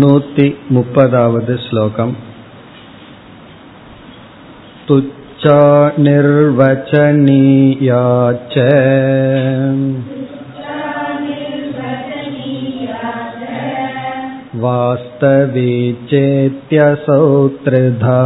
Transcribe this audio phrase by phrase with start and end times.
[0.00, 2.12] नूति मुपदावद् श्लोकम्
[4.88, 5.58] तुच्छा
[6.06, 8.04] निर्वचनीया
[8.52, 8.66] च
[14.64, 15.74] वास्तवी
[16.10, 17.26] चेत्यसौ
[17.64, 18.20] त्रिधा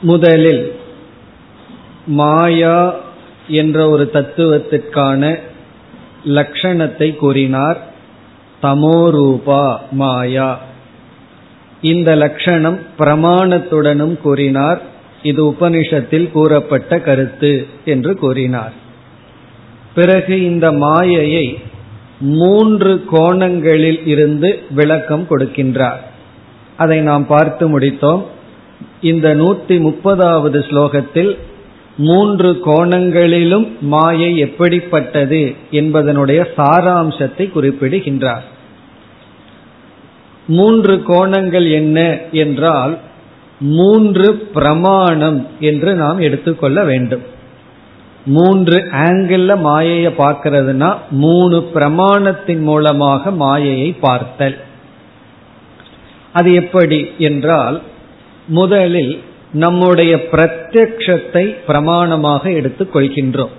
[0.02, 0.76] முதலில்
[2.16, 2.96] மாயா
[3.49, 5.39] என்ற ஒரு தத்துவத்திற்கான
[6.25, 7.81] லட்சணத்தை கூறினார்.
[8.63, 10.61] தமோரூபா மாயா.
[11.83, 14.83] இந்த லட்சணம் பிரமாணத்துடனும் கூறினார்.
[15.23, 18.73] இது உபனிஷத்தில் கூறப்பட்ட கருத்து என்று கூறினார்.
[19.95, 21.59] பிறகு இந்த மாயையை
[22.21, 26.01] மூன்று கோணங்களில் இருந்து விளக்கம் கொடுக்கின்றார்.
[26.77, 28.25] அதை நாம் பார்த்து முடித்தோம்.
[29.01, 31.39] இந்த நூத்தி முப்பதாவது ஸ்லோகத்தில்
[31.99, 38.45] மூன்று கோணங்களிலும் மாயை எப்படிப்பட்டது என்பதனுடைய சாராம்சத்தை குறிப்பிடுகின்றார்.
[40.47, 42.99] மூன்று கோணங்கள் என்ன என்றால்
[43.61, 47.23] மூன்று பிரமாணம் என்று நாம் எடுத்துக்கொள்ள வேண்டும்.
[48.27, 54.57] மூன்று ஆங்கிள் மாயையை பார்க்கிறதுனா மூணு பிரமாணத்தின் மூலமாக மாயையை பார்த்தல்.
[56.33, 57.83] அது எப்படி என்றால்
[58.47, 59.21] முதலில்
[59.53, 63.51] நம்முடைய பிரத்யக்ஷத்தை பிரமாணமாக எடுத்துக் கொள்கின்றோம்.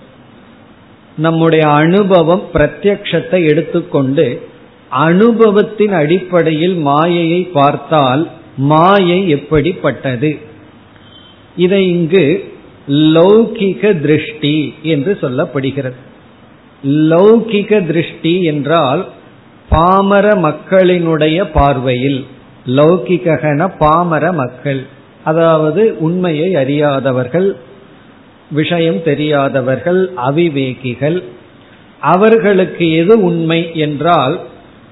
[1.17, 4.47] நம்முடைய அனுபவம் பிரத்யக்ஷத்தை எடுத்துக்கொண்டு
[4.89, 10.37] அனுபவத்தின் அடிப்படையில் மாயையை பார்த்தால் மாயை எப்படிப்பட்டது?
[11.55, 12.53] இதை இங்கு
[12.87, 15.93] லௌகிக திருஷ்டி என்று சொல்லப்படுகிறது.
[16.83, 19.07] லௌகிக திருஷ்டி என்றால்
[19.69, 22.25] பாமர மக்களினுடைய பார்வையில்.
[22.65, 24.87] லௌகிகன பாமர மக்கள்.
[25.23, 27.57] அதாவது உண்மையை அறியாதவர்கள்
[28.51, 31.23] விஷயம் தெரியாதவர்கள் அவிவேகிகள்
[31.99, 34.39] அவர்களுக்கு எது உண்மை என்றால்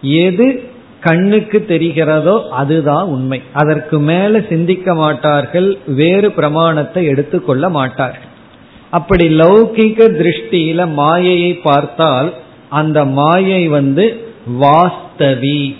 [0.01, 0.69] எது
[1.01, 3.41] கண்ணுக்கு தெரிகிறதோ அதுதான் உண்மை.
[3.53, 8.31] அதற்கு மேல சிந்திக்க மாட்டார்கள் வேறு பிரமாணத்தை எடுத்துக்கொள்ள மாட்டார்கள்.
[8.89, 12.33] அப்படி லௌகிக திருஷ்டியில மாயையை பார்த்தால்
[12.69, 15.75] அந்த மாயை வந்து வாஸ்தவி.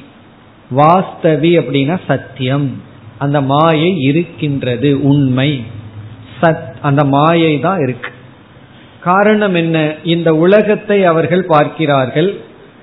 [0.72, 2.82] வாஸ்தவி அப்படின்னா சத்தியம்.
[3.18, 5.64] அந்த மாயை இருக்கின்றது உண்மை.
[6.42, 8.12] சத் அந்த மாயை தான் இருக்கு.
[9.04, 9.96] காரணம் என்ன?
[10.04, 12.36] இந்த உலகத்தை அவர்கள் பார்க்கிறார்கள்.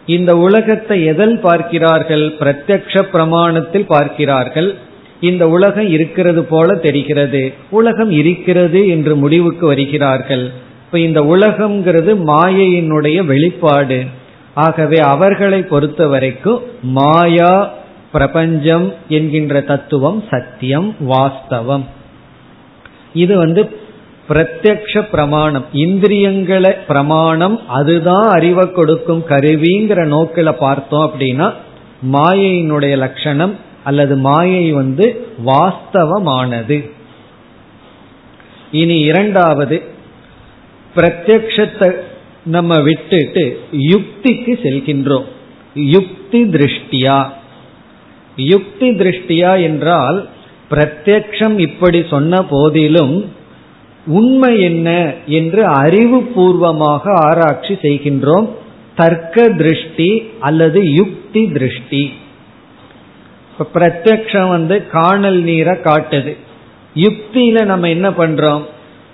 [0.07, 2.35] இந்த உலகத்தை எதில் பார்க்கிறார்கள்?
[2.39, 4.75] பிரத்யக்ஷ பிரமாணத்தில் பார்க்கிறார்கள்.
[5.21, 7.55] இந்த உலகம் இருக்கிறது போல தெரிகிறது.
[7.71, 10.51] உலகம் இருக்கிறது என்று முடிவுக்கு வருகிறார்கள்.
[10.85, 14.05] இப்ப இந்த உலகம்ங்கிறது மாயையினுடைய வெளிப்பாடு.
[14.55, 17.75] ஆகவே அவர்களை பொறுத்த வரைக்கும் மாயா
[18.15, 21.85] பிரபஞ்சம் என்கின்ற தத்துவம் சத்தியம் வாஸ்தவம்.
[23.23, 23.63] இது வந்து
[24.29, 25.65] பிரத்யக்ஷ பிரமாணம்.
[25.87, 31.49] இந்திரியங்களை பிரமாணம் அதுதான் அறிவை கொடுக்கும் கருவிங்கிற நோக்கில பார்த்தோம் அப்படின்னா
[32.13, 33.55] மாயையினுடைய லட்சணம்
[33.85, 35.07] அல்லது மாயை வந்து
[35.47, 36.79] வாஸ்தவமானது.
[38.73, 39.77] இனி இரண்டாவது
[40.97, 41.91] பிரத்யக்ஷத்தை
[42.57, 43.45] நம்ம விட்டுட்டு
[43.93, 45.29] யுக்திக்கு செல்கின்றோம்.
[45.75, 47.19] யுக்தி திருஷ்டியா.
[48.37, 50.29] யுக்தி திருஷ்டியா என்றால்
[50.71, 53.33] பிரத்யக்ஷம் இப்படி சொன்ன போதிலும்
[54.07, 58.49] உண்மை என்ன என்று அறிவுபூர்வமாக ஆராய்ச்சி செய்கின்றோம்.
[58.97, 62.13] தர்க்க திருஷ்டி அல்லது யுக்தி திருஷ்டி.
[63.75, 66.37] பிரத்யக்ஷம் வந்து காணல் நீரை காட்டுது.
[66.95, 68.63] யுக்தியில நம்ம என்ன பண்றோம்?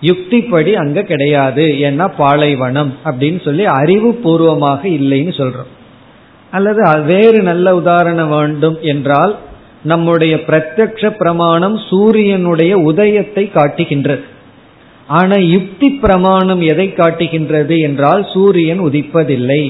[0.00, 1.62] யுக்திப்படி அங்க கிடையாது.
[1.62, 5.78] ஏன்னா பாலைவனம் அப்படின்னு சொல்லி அறிவு பூர்வமாக இல்லைன்னு சொல்றோம்.
[6.50, 9.36] அல்லது வேறு நல்ல உதாரணம் வேண்டும் என்றால்
[9.82, 14.24] நம்முடைய பிரத்யக்ஷ பிரமாணம் சூரியனுடைய உதயத்தை காட்டுகின்றது.
[15.06, 19.62] ஆனா யுக்தி பிரமாணம் எதை காட்டுகின்றது என்றால் சூரியன் உதிப்பதில்லை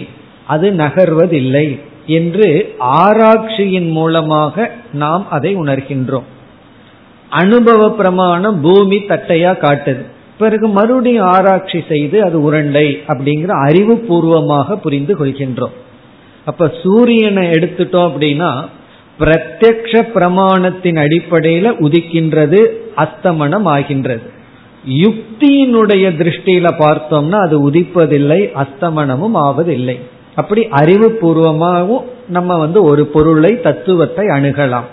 [0.46, 1.66] அது நகர்வதில்லை
[2.06, 6.26] என்று ஆராய்ச்சியின் மூலமாக நாம் அதை உணர்கின்றோம்.
[7.30, 10.02] அனுபவ பிரமாணம் பூமி தட்டையா காட்டுது.
[10.38, 15.76] பிறகு மறுபடியும் ஆராய்ச்சி செய்து அது உருண்டை அப்படிங்கிற அறிவு பூர்வமாக புரிந்து கொள்கின்றோம்.
[16.44, 18.50] அப்ப சூரியனை எடுத்துட்டோம் அப்படின்னா
[19.18, 22.60] பிரத்யக்ஷ பிரமாணத்தின் அடிப்படையில உதிக்கின்றது
[22.96, 24.24] அஸ்தமனம் ஆகின்றது.
[25.04, 29.96] யுக்தியினுடைய திருஷ்டியில பார்த்தோம்னா அது உதிப்பதில்லை அஸ்தமனமும் ஆவதில்லை.
[30.34, 34.88] அப்படி அறிவுபூர்வமாகவும் நம்ம வந்து ஒரு பொருளை தத்துவத்தை அணுகலாம்.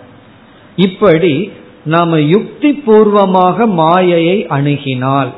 [0.88, 1.52] இப்படி
[1.86, 5.32] நாம யுக்தி பூர்வமாக மாயையை அணுகினால்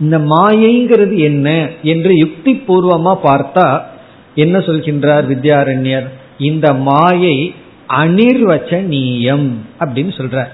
[0.00, 1.48] இந்த மாயைங்கிறது என்ன
[1.82, 3.66] என்று யுக்தி பூர்வமா பார்த்தா
[4.34, 6.08] என்ன சொல்கின்றார் வித்யாரண்யர்?
[6.38, 7.54] இந்த மாயை
[7.88, 9.48] அனிர்வச்சனீயம்
[9.80, 10.48] அப்படின்னு சொல்றார்.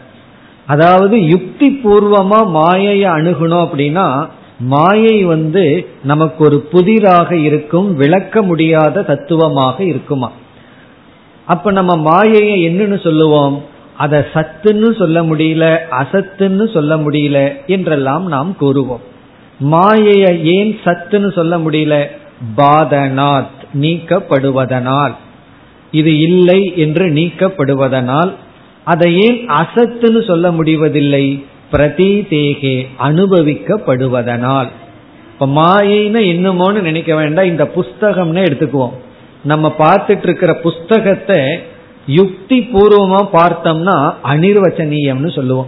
[0.66, 4.28] அதாவது யுக்தி பூர்வமா மாயையை அணுகணும் அப்படின்னா
[4.58, 10.32] மாயை வந்து நமக்கு ஒரு புதிராக இருக்கும் விளக்க முடியாத தத்துவமாக இருக்குமா?
[11.46, 13.64] அப்ப நம்ம மாயையை என்னன்னு சொல்லுவோம்?
[13.96, 19.00] அதை சத்துன்னு சொல்ல முடியல அசத்துன்னு சொல்ல முடியல என்றெல்லாம் நாம் கூறுவோம்.
[19.58, 22.06] மாயையை ஏன் சத்துன்னு சொல்ல முடியல?
[22.56, 23.55] பாதனாத்.
[23.80, 25.14] நீக்கப்படுவதனால்.
[25.90, 28.32] இது இல்லை என்று நீக்கப்படுவதனால்
[28.84, 31.44] அதை ஏன் அசத்துன்னு சொல்ல முடிவதில்லை?
[31.72, 34.68] பிரதீதேகே அனுபவிக்கப்படுவதனால்.
[35.32, 38.94] இப்ப மாயின்னு என்னமோன்னு நினைக்க வேண்டாம் இந்த புஸ்தகம்னு எடுத்துக்குவோம்.
[39.42, 41.40] நம்ம பார்த்துட்டு இருக்கிற புஸ்தகத்தை
[42.06, 45.66] யுக்தி பூர்வமா பார்த்தோம்னா அனிர்வச்சனீயம்னு சொல்லுவோம்.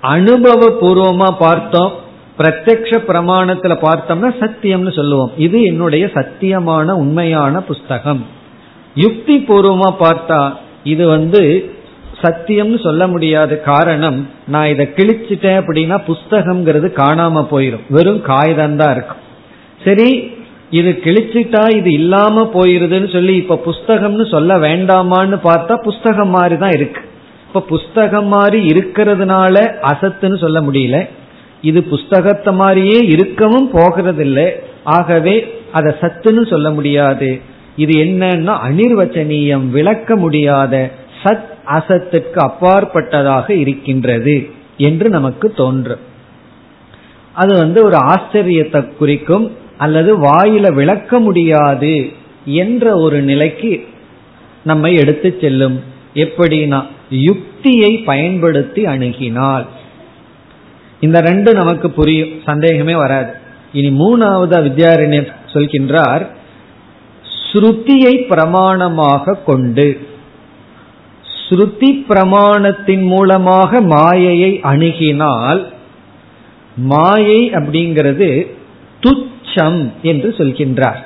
[0.00, 1.92] அனுபவ பூர்வமா பார்த்தோம்
[2.40, 5.32] பிரத்யக்ஷ பிரமாணத்துல பார்த்தோம்னா சத்தியம்னு சொல்லுவோம்.
[5.46, 8.22] இது என்னுடைய சத்தியமான உண்மையான புஸ்தகம்.
[9.04, 10.40] யுக்தி பூர்வமா பார்த்தா
[10.92, 11.42] இது வந்து
[12.22, 14.18] சத்தியம்னு சொல்ல முடியாத காரணம்
[14.52, 19.22] நான் இதை கிழிச்சிட்டேன் அப்படின்னா புஸ்தகம்ங்கிறது காணாம போயிடும் வெறும் காகிதம் தான் இருக்கும்.
[19.86, 20.08] சரி
[20.78, 27.02] இது கிழிச்சிட்டா இது இல்லாம போயிருதுன்னு சொல்லி இப்ப புஸ்தகம்னு சொல்ல வேண்டாமான்னு பார்த்தா புஸ்தகம் மாதிரி தான் இருக்கு.
[27.48, 29.54] இப்ப புஸ்தகம் மாதிரி இருக்கிறதுனால
[29.92, 30.98] அசத்துன்னு சொல்ல முடியல.
[31.62, 34.48] இது புஸ்தகத்தை மாதிரியே இருக்கவும் போகிறதில்லை.
[34.84, 37.40] ஆகவே அதை சத்துன்னு சொல்ல முடியாது.
[37.76, 40.90] இது என்னன்னா அனிர்வச்சனீயம் விளக்க முடியாத
[41.22, 46.08] சத் அசத்துக்கு அப்பாற்பட்டதாக இருக்கின்றது என்று நமக்கு தோன்றும்.
[47.32, 52.10] அது வந்து ஒரு ஆச்சரியத்தை குறிக்கும் அல்லது வாயில விளக்க முடியாது
[52.44, 53.84] என்ற ஒரு நிலைக்கு
[54.64, 55.82] நம்மை எடுத்து செல்லும்.
[56.14, 59.66] எப்படின்னா யுக்தியை பயன்படுத்தி அணுகினால்.
[61.00, 63.30] இந்த ரெண்டு நமக்கு புரியும் சந்தேகமே வராது.
[63.72, 66.26] இனி மூணாவது வித்யாரண்யர் சொல்கின்றார்
[67.24, 70.08] ஸ்ருதியை பிரமாணமாக கொண்டு
[71.48, 75.72] ஸ்ருதி பிரமாணத்தின் மூலமாக மாயையை அணுகினால்
[76.76, 78.46] மாயை அப்படிங்கிறது
[79.00, 81.00] துச்சம் என்று சொல்கின்றார்.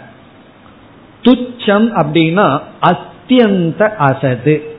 [1.22, 4.73] துச்சம் அப்படின்னா அத்தியந்த அசது.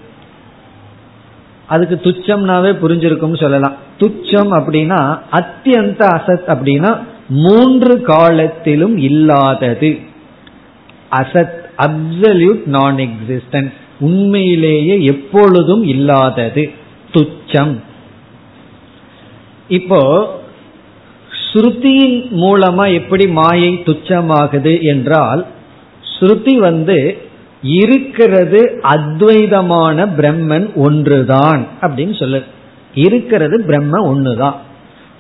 [1.67, 3.75] அதுக்கு துச்சம்னாவே புரிஞ்சிருக்கும் சொல்லலாம்.
[4.00, 6.97] துச்சம் அப்படின்னா அத்தியந்த அசத் அப்படின்னா
[7.29, 10.00] மூன்று காலத்திலும் இல்லாதது.
[11.12, 16.71] அசத் அப்சல்யூட் நான் எக்ஸிஸ்டன்ஸ் உண்மையிலேயே எப்பொழுதும் இல்லாதது.
[17.13, 17.75] துச்சம்.
[19.67, 20.33] இப்போ
[21.53, 25.45] ஸ்ருதியின் மூலமா எப்படி மாயை துச்சமாகுது என்றால்
[26.19, 27.25] ஸ்ருதி வந்து
[27.65, 32.44] இருக்கிறது அத்வைதமான பிரம்மன் ஒன்றுதான் அப்படின்னு சொல்லு.
[32.94, 34.62] இருக்கிறது பிரம்ம ஒன்றுதான்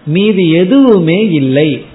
[0.05, 1.85] மீது எதுவுமே இல்லை.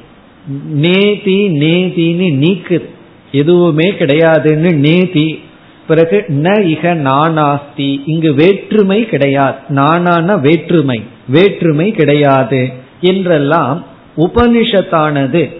[0.71, 2.89] நேதி நேதின்னு நீக்கு.
[3.33, 5.41] எதுவுமே கிடையாதுன்னு நேதி.
[5.87, 6.43] பிறகு ந
[6.75, 8.03] இக நானாஸ்தி.
[8.07, 9.57] இங்கு வேற்றுமை கிடையாது.
[9.69, 11.03] நானான வேற்றுமை.
[11.29, 13.85] வேற்றுமை கிடையாது என்றெல்லாம்
[14.17, 15.57] உபனிஷத்தானது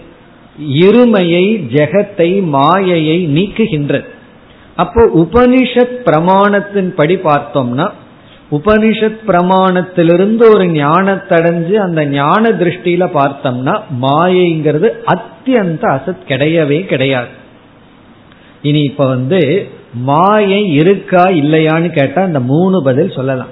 [0.73, 4.05] இருமையை ஜெகத்தை மாயையை நீக்குகின்றது.
[4.77, 7.91] அப்போ உபனிஷத் பிரமாணத்தின் படி பார்த்தோம்னா
[8.51, 17.29] உபனிஷத் பிரமாணத்திலிருந்து ஒரு ஞானத்தடைஞ்சு அந்த ஞான திருஷ்டியில பார்த்தோம்னா மாயைங்கிறது அத்தியந்த அசத் கிடையவே கிடையாது.
[18.63, 23.49] இனி இப்ப வந்து மாயை இருக்கா இல்லையான்னு கேட்டா அந்த மூணு பதில் சொல்லலாம்.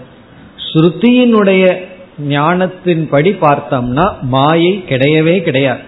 [0.72, 1.86] ஸ்ருதியினுடைய
[2.28, 5.80] ஞானத்தின்படி பார்த்தோம்னா மாயை கிடையவே கிடையாது.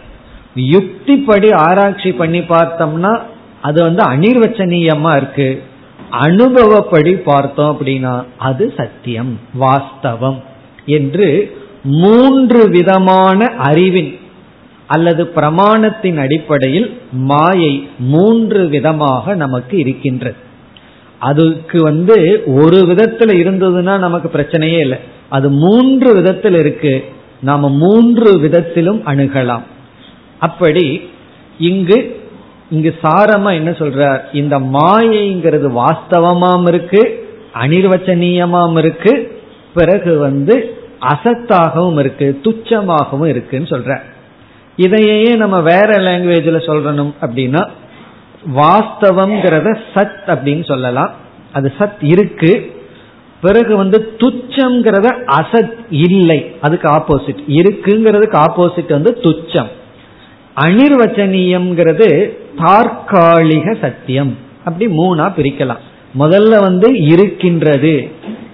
[0.57, 3.21] யுக்திப்படி ஆராய்ச்சி பண்ணி பார்த்தோம்னா
[3.63, 5.63] அது வந்து அனிர்வச்சனீயமா இருக்கு.
[6.11, 10.43] அனுபவப்படி பார்த்தோம் அப்படின்னா அது சத்தியம் வாஸ்தவம்
[10.87, 14.19] என்று மூன்று விதமான அறிவின்
[14.87, 20.37] அல்லது பிரமாணத்தின் அடிப்படையில் மாயை மூன்று விதமாக நமக்கு இருக்கின்றது.
[21.19, 24.99] அதுக்கு வந்து ஒரு விதத்துல இருந்ததுன்னா நமக்கு பிரச்சனையே இல்லை.
[25.29, 27.05] அது மூன்று விதத்தில் இருக்கு.
[27.41, 29.63] நாம மூன்று விதத்திலும் அணுகலாம்.
[30.39, 31.11] அப்படி
[31.59, 32.20] இங்கு
[32.71, 34.21] இங்கு சாரமா என்ன சொல்றார்?
[34.33, 37.03] இந்த மாயைங்கிறது வாஸ்தவமாம் இருக்கு
[37.55, 39.41] அனிர்வச்சனீயமாம் இருக்கு
[39.75, 40.55] பிறகு வந்து
[41.01, 44.01] அசத்தாகவும் இருக்கு துச்சமாகவும் இருக்குன்னு சொல்ற
[44.77, 47.63] இதையே நம்ம வேற லாங்குவேஜில் சொல்லணும் அப்படின்னா
[48.57, 51.11] வாஸ்தவம்ங்கிறத சத் அப்படின்னு சொல்லலாம்.
[51.53, 52.53] அது சத் இருக்கு
[53.41, 55.09] பிறகு வந்து துச்சம்ங்கிறத
[55.39, 59.71] அசத் இல்லை அதுக்கு ஆப்போசிட் இருக்குங்கிறதுக்கு ஆப்போசிட் வந்து துச்சம்.
[60.63, 64.39] அனிர்வச்சனீயம்ங்கிறது தற்காலிக சத்தியம்.
[64.65, 65.81] அப்படி மூணா பிரிக்கலாம்.
[66.19, 68.09] முதல்ல வந்து இருக்கின்றது.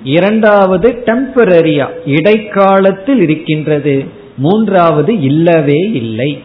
[0.04, 4.04] இரண்டாவது டெம்பரரியா இடைக்காலத்தில் இருக்கின்றது.
[4.36, 6.42] மூன்றாவது இல்லவே இல்லை.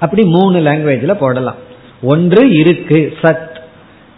[0.00, 1.54] அப்படி மூணு லாங்குவேஜ்ல போடலாம்.
[2.02, 3.50] ஒன்று இருக்கு சத்.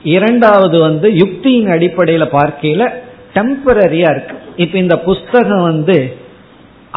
[0.02, 2.90] இரண்டாவது வந்து யுக்தியின் அடிப்படையில பார்க்கையில
[3.34, 4.36] டெம்பரரியா இருக்கு.
[4.56, 6.16] இப்ப இந்த புஸ்தகம் வந்து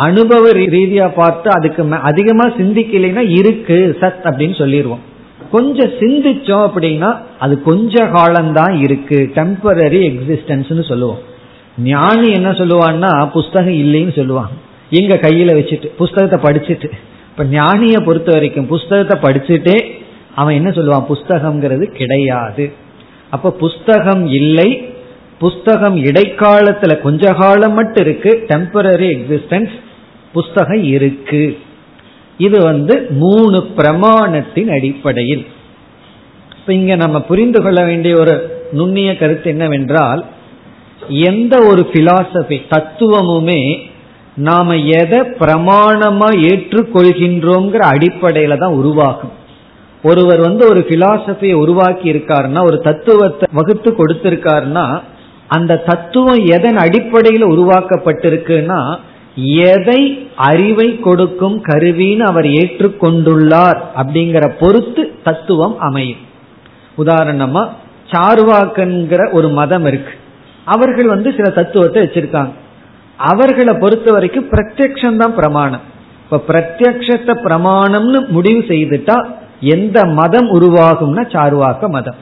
[0.06, 5.04] அனுபவ ரீதியா பார்த்து அதுக்கு அதிகமா சிந்திக்கலைன்னா இருக்கு சத் அப்படின்னு சொல்லிடுவோம்
[5.52, 11.22] கொஞ்சம் சிந்திச்சோம் அப்படின்னா அது கொஞ்ச காலம்தான் இருக்கு டெம்பரரி எக்ஸிஸ்டன்ஸ்னு சொல்லுவோம்.
[11.84, 14.56] ஞானி என்ன சொல்லுவான்னா புஸ்தகம் இல்லைன்னு சொல்லுவாங்க.
[14.90, 16.90] எங்க கையில வச்சுட்டு புஸ்தகத்தை படிச்சுட்டு.
[17.32, 19.78] இப்ப ஞானிய பொறுத்த வரைக்கும் புஸ்தகத்தை படிச்சுட்டே
[20.36, 21.10] அவன் என்ன சொல்லுவான்?
[21.14, 22.66] புஸ்தகம்ங்கிறது கிடையாது.
[23.30, 24.70] அப்ப புஸ்தகம் இல்லை
[25.40, 29.74] புஸ்தகம் இடைக்காலத்துல கொஞ்ச காலம் மட்டும் இருக்கு டெம்பரரி எக்ஸிஸ்டன்ஸ்
[30.38, 31.44] புஸ்தகம் இருக்கு.
[32.46, 35.46] இது வந்து மூணு பிரமாணத்தின் அடிப்படையில்.
[36.60, 38.36] இப்ப இங்க நம்ம புரிந்து கொள்ள வேண்டிய ஒரு
[38.72, 40.22] நுண்ணிய கருத்து என்னவென்றால்
[41.28, 43.62] எந்த ஒரு பிலாசபி தத்துவமுமே
[44.48, 49.36] நாம எதை பிரமாணமா ஏற்றுக்கொள்கின்றோங்கிற அடிப்படையில தான் உருவாகும்.
[50.04, 54.86] ஒருவர் வந்து ஒரு பிலாசபியை உருவாக்கி இருக்காருன்னா ஒரு தத்துவத்தை வகுத்து கொடுத்திருக்காருன்னா
[55.56, 58.80] அந்த தத்துவம் எதன் அடிப்படையில் உருவாக்கப்பட்டிருக்குன்னா
[59.44, 66.20] எதை அறிவை கொடுக்கும் கருவின்னு அவர் ஏற்றுக்கொண்டுள்ளார் அப்படிங்கிற பொறுத்து தத்துவம் அமையும்.
[66.98, 67.70] உதாரணமா
[68.12, 70.12] சார்வாக்கன்கிற ஒரு மதம் இருக்கு.
[70.66, 72.52] அவர்கள் வந்து சில தத்துவத்தை வச்சிருக்காங்க.
[73.18, 75.82] அவர்களை பொறுத்த வரைக்கும் பிரத்யக்ஷம் தான் பிரமாணம்.
[76.24, 79.26] இப்ப பிரத்யக்ஷத்தை பிரமாணம்னு முடிவு செய்துட்டா
[79.60, 82.16] எந்த மதம் உருவாகும்னா சார்வாக்க மதம்.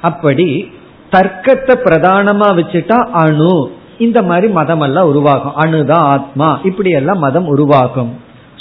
[0.00, 0.70] அப்படி
[1.10, 3.70] தர்க்கத்தை பிரதானமா வச்சுட்டா அணு.
[3.98, 5.56] இந்த மாதிரி மதம் எல்லாம் உருவாகும்.
[5.56, 8.20] அணுதான் ஆத்மா இப்படி எல்லாம் மதம் உருவாகும்.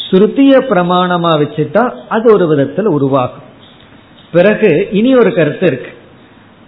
[0.10, 3.44] ஸ்ருதிய பிரமாணமா வச்சுட்டா அது ஒரு விதத்தில் உருவாகும்.
[4.32, 5.90] பிறகு இனி ஒரு கருத்து இருக்கு.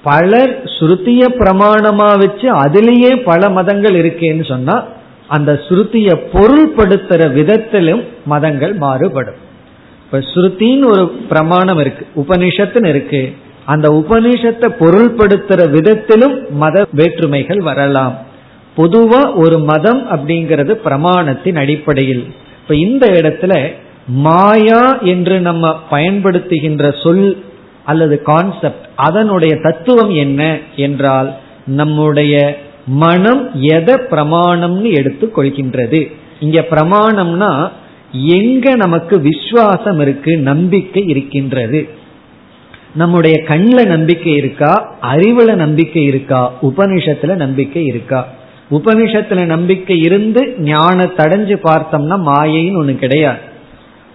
[0.03, 4.83] பலர் ஸ்ருதிய பிரமாணமா வச்சு அதிலேயே பல மதங்கள் இருக்கேன்னு சொன்னா
[5.27, 9.45] அந்த ஸ்ருதிய பொருள்படுத்துற விதத்திலும் மதங்கள் மாறுபடும்.
[10.05, 13.35] இப்ப ஸ்ருத்தின்னு ஒரு பிரமாணம் இருக்கு உபனிஷத்துன்னு இருக்கு.
[13.65, 18.17] அந்த உபனிஷத்தை பொருள்படுத்துற விதத்திலும் மத வேற்றுமைகள் வரலாம்.
[18.77, 22.25] பொதுவா ஒரு மதம் அப்படிங்கிறது பிரமாணத்தின் அடிப்படையில்.
[22.61, 23.53] இப்ப இந்த இடத்துல
[24.07, 27.43] மாயா என்று நம்ம பயன்படுத்துகின்ற சொல்
[27.85, 36.11] அல்லது கான்செப்ட் அதனுடைய தத்துவம் என்ன என்றால் நம்முடைய மனம் எதை பிரமாணம்னு எடுத்துக் கொள்கின்றது.
[36.39, 37.51] இங்க பிரமாணம்னா
[38.11, 41.89] எங்க நமக்கு விசுவாசம் இருக்கு நம்பிக்கை இருக்கின்றது.
[42.95, 48.27] நம்முடைய கண்ணில் நம்பிக்கை இருக்கா அறிவுல நம்பிக்கை இருக்கா உபனிஷத்துல நம்பிக்கை இருக்கா.
[48.71, 53.37] உபனிஷத்துல நம்பிக்கை இருந்து ஞான தடைஞ்சு பார்த்தோம்னா மாயைன்னு ஒண்ணு கிடையாது.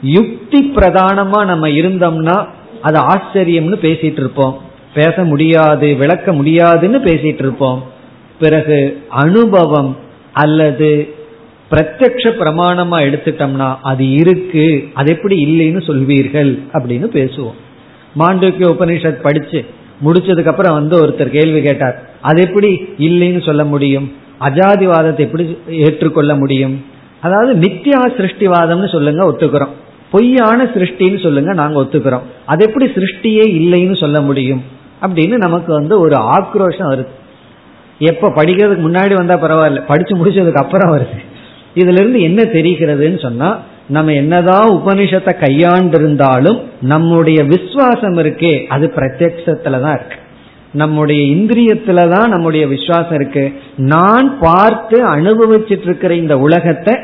[0.03, 2.47] யுக்தி பிரதானமா நம்ம இருந்தோம்னா
[2.83, 4.61] அது ஆச்சரியம்னு பேசிட்டு இருப்போம்.
[4.95, 7.85] பேச முடியாது விளக்க முடியாதுன்னு பேசிட்டு இருப்போம்.
[8.41, 9.97] பிறகு அனுபவம்
[10.33, 11.15] அல்லது
[11.71, 17.59] பிரத்யக்ஷ பிரமாணமா எடுத்துட்டோம்னா அது இருக்கு அது எப்படி இல்லைன்னு சொல்வீர்கள் அப்படின்னு பேசுவோம்.
[18.19, 19.65] மாண்டூக்கிய உபனிஷத் படிச்சு
[20.05, 22.11] முடிச்சதுக்கு அப்புறம் வந்து ஒருத்தர் கேள்வி கேட்டார்.
[22.21, 24.13] அது எப்படி இல்லைன்னு சொல்ல முடியும்?
[24.43, 26.85] அஜாதிவாதத்தை எப்படி ஏற்றுக்கொள்ள முடியும்?
[27.21, 29.73] அதாவது நித்யா சிருஷ்டிவாதம்னு சொல்லுங்க ஒத்துக்கிறோம்.
[30.11, 32.21] பொய்யான சிருஷ்டின்னு சொல்லுங்க நாங்க ஒத்துக்கிறோம்.
[32.47, 34.63] அது எப்படி சிருஷ்டியே இல்லைன்னு சொல்ல முடியும்?
[35.03, 37.13] அப்படின்னு நமக்கு வந்து ஒரு ஆக்ரோஷம் வருது.
[37.99, 41.19] எப்ப படிக்கிறதுக்கு முன்னாடி வந்தா பரவாயில்ல படிச்சு முடிச்சதுக்கு அப்புறம் வருது.
[41.75, 43.59] இதுல இருந்து என்ன தெரிகிறதுன்னு சொன்னா
[43.89, 50.17] நம்ம என்னதான் உபனிஷத்தை கையாண்டிருந்தாலும் நம்முடைய விசுவாசம் இருக்கே அது பிரத்யத்துல தான் இருக்கு.
[50.73, 53.53] நம்முடைய இந்திரியத்துல தான் நம்முடைய விசுவாசம் இருக்கு.
[53.77, 56.95] நான் பார்த்து அனுபவிச்சிட்டு இருக்கிற இந்த உலகத்தை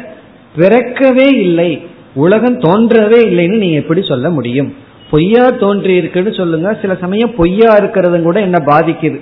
[0.57, 1.83] பிறக்கவே இல்லை.
[2.15, 4.75] உலகம் தோன்றவே இல்லைன்னு நீங்க எப்படி சொல்ல முடியும்?
[5.11, 6.77] பொய்யா தோன்றி இருக்குன்னு சொல்லுங்க.
[6.83, 9.21] சில சமயம் பொய்யா இருக்கிறது கூட என்ன பாதிக்குது?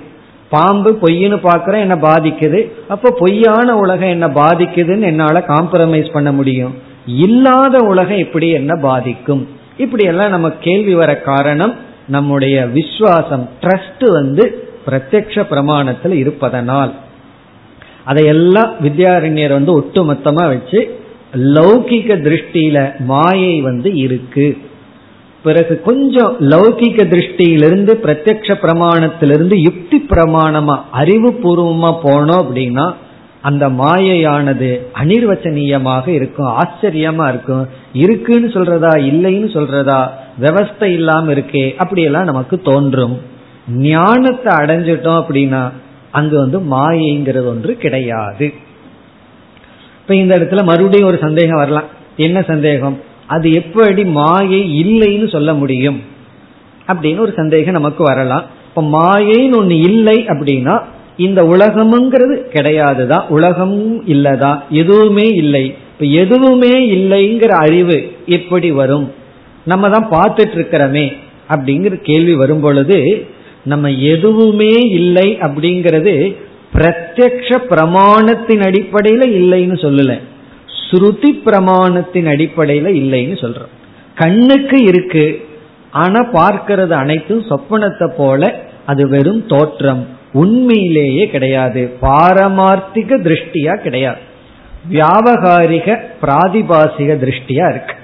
[0.49, 2.71] பாம்பு பொய்ன்னு பாக்குற என்ன பாதிக்குது?
[2.87, 6.75] அப்ப பொய்யான உலகம் என்ன பாதிக்குதுன்னு என்னால காம்ப்ரமைஸ் பண்ண முடியும்?
[7.05, 9.47] இல்லாத உலகம் எப்படி என்ன பாதிக்கும்?
[9.77, 11.75] இப்படி எல்லாம் நம்ம கேள்வி வர காரணம்
[12.07, 16.93] நம்முடைய விஸ்வாசம் ட்ரஸ்ட் வந்து பிரத்யக்ஷ பிரமாணத்தில் இருப்பதனால்.
[18.03, 20.99] அதையெல்லாம் வித்யாரண்யர் வந்து ஒட்டுமொத்தமா வச்சு
[21.33, 24.57] லௌகிக திருஷ்டியில மாயை வந்து இருக்கு.
[25.43, 32.93] பிறகு கொஞ்சம் லௌகிக திருஷ்டியிலிருந்து பிரத்யக்ஷ பிரமாணத்திலிருந்து யுக்தி பிரமாணமா அறிவு பூர்வமா போனோம் அப்படின்னா
[33.47, 34.69] அந்த மாயையானது
[35.03, 37.63] அனிர்வச்சனீயமாக இருக்கும் ஆச்சரியமா இருக்கும்.
[37.93, 39.99] இருக்குன்னு சொல்றதா இல்லைன்னு சொல்றதா
[40.41, 43.15] விவஸ்தை இல்லாம இருக்கே அப்படியெல்லாம் நமக்கு தோன்றும்.
[43.69, 45.61] ஞானத்தை அடைஞ்சிட்டோம் அப்படின்னா
[46.11, 48.53] அங்கு வந்து மாயைங்கிறது ஒன்று கிடையாது.
[50.01, 51.89] இப்ப இந்த இடத்துல மறுபடியும் ஒரு சந்தேகம் வரலாம்.
[52.17, 52.99] என்ன சந்தேகம்?
[53.27, 56.01] அது எப்படி மாயை இல்லைன்னு சொல்ல முடியும்?
[56.87, 58.45] அப்படின்னு ஒரு சந்தேகம் நமக்கு வரலாம்.
[58.67, 60.75] இப்ப மாயைன்னு ஒன்று இல்லை அப்படின்னா
[61.17, 63.27] இந்த உலகம்ங்கிறது கிடையாதுதான்.
[63.27, 65.65] உலகம் இல்லதான் எதுவுமே இல்லை.
[65.65, 69.11] இப்ப எதுவுமே இல்லைங்கிற அறிவு எப்படி வரும்.
[69.65, 71.17] நம்ம தான் பார்த்துட்டு இருக்கிறோமே
[71.49, 73.25] அப்படிங்கிற கேள்வி வரும் பொழுது
[73.63, 76.35] நம்ம எதுவுமே இல்லை அப்படிங்கிறது
[76.73, 80.19] பிரத்யக்ஷ பிரமாணத்தின் அடிப்படையில இல்லைன்னு சொல்லல.
[80.91, 83.73] ஸ்ருதி பிரமாணத்தின் அடிப்படையில இல்லைன்னு சொல்றோம்.
[84.15, 85.45] கண்ணுக்கு இருக்கு.
[85.91, 90.07] ஆனா பார்க்கிறது அனைத்தும் சொப்பனத்தை போல அது வெறும் தோற்றம்.
[90.37, 91.81] உண்மையிலேயே கிடையாது.
[92.01, 94.21] பாரமார்த்திக திருஷ்டியா கிடையாது.
[94.91, 97.95] வியாபகாரிக பிராதிபாசிக திருஷ்டியா இருக்கு.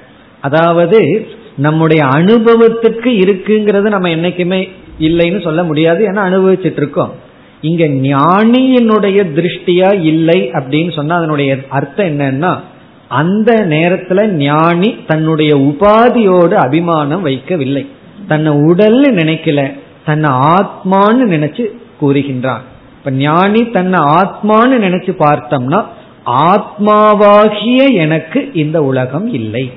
[0.41, 4.61] அதாவது நம்முடைய அனுபவத்துக்கு இருக்குங்கிறது நம்ம என்னைக்குமே
[4.99, 6.01] இல்லைன்னு சொல்ல முடியாது.
[6.05, 7.13] ஏன்னா அனுபவிச்சுட்டு இருக்கோம்
[7.61, 12.59] இங்க ஞானியினுடைய திருஷ்டியா இல்லை அப்படின்னு சொன்னா அதனுடைய அர்த்தம் என்னன்னா
[13.07, 17.87] அந்த நேரத்துல ஞானி தன்னுடைய உபாதியோடு அபிமானம் வைக்கவில்லை.
[18.27, 19.61] தன்னை உடல்னு நினைக்கல.
[20.05, 21.65] தன்னை ஆத்மான்னு நினைச்சு
[22.03, 22.63] கூறுகின்றான்
[22.97, 25.83] இப்ப ஞானி தன்னை ஆத்மான்னு நினைச்சு பார்த்தோம்னா
[26.25, 29.71] ஆத்மாவாகிய எனக்கு இந்த உலகம் இல்லை.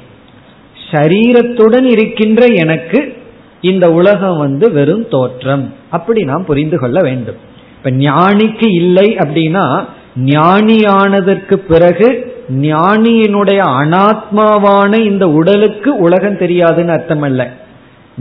[0.90, 3.16] சரீரத்துடன் இருக்கின்ற எனக்கு
[3.60, 5.74] இந்த உலகம் வந்து வெறும் தோற்றம்.
[5.90, 7.34] அப்படி நாம் புரிந்து கொள்ள வேண்டும்.
[7.76, 9.84] இப்ப ஞானிக்கு இல்லை அப்படின்னா
[10.24, 17.52] ஞானியானதற்கு பிறகு ஞானியினுடைய அனாத்மாவான இந்த உடலுக்கு உலகம் தெரியாதுன்னு அர்த்தம் அல்ல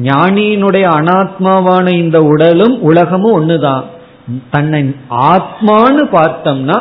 [0.03, 3.83] ஞானியினுடைய அனாத்மாவான இந்த உடலும் உலகமும் ஒண்ணுதான்.
[4.51, 6.77] தன்னை ஆத்மான்னு பார்த்தோம்னா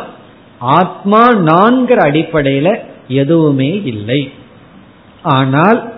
[0.59, 4.31] ஆத்மா நான்கிற அடிப்படையில எதுவுமே இல்லை.
[5.21, 5.93] ஆனால்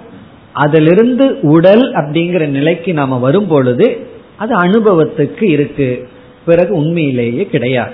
[0.54, 6.10] அதிலிருந்து உடல் அப்படிங்கிற நிலைக்கு நாம வரும் பொழுது அது அனுபவத்துக்கு இருக்கு.
[6.46, 7.94] பிறகு உண்மையிலேயே கிடையாது.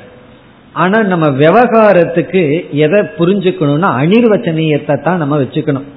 [0.74, 5.88] ஆனா நம்ம விவகாரத்துக்கு எதை புரிஞ்சுக்கணும்னா அனிர்வச்சனீயத்தை தான் நம்ம வச்சுக்கணும்.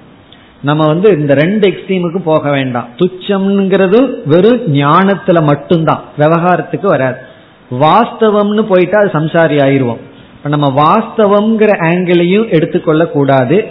[0.62, 2.88] நம்ம வந்து இந்த ரெண்டு எக்ஸ்ட்ரீமுக்கு போக வேண்டாம்.
[2.96, 6.04] துச்சம்ங்கிறது வெறும் ஞானத்துல மட்டும்தான்.
[6.18, 7.34] விவகாரத்துக்கு வராது.
[7.70, 10.02] வாஸ்தவம்னு போயிட்டா அது சம்சாரி ஆயிடுவோம்
[10.42, 13.64] நம்ம வாஸ்தவம்ங்கிற ஆங்கிளையும் எடுத்துக்கொள்ள கூடாது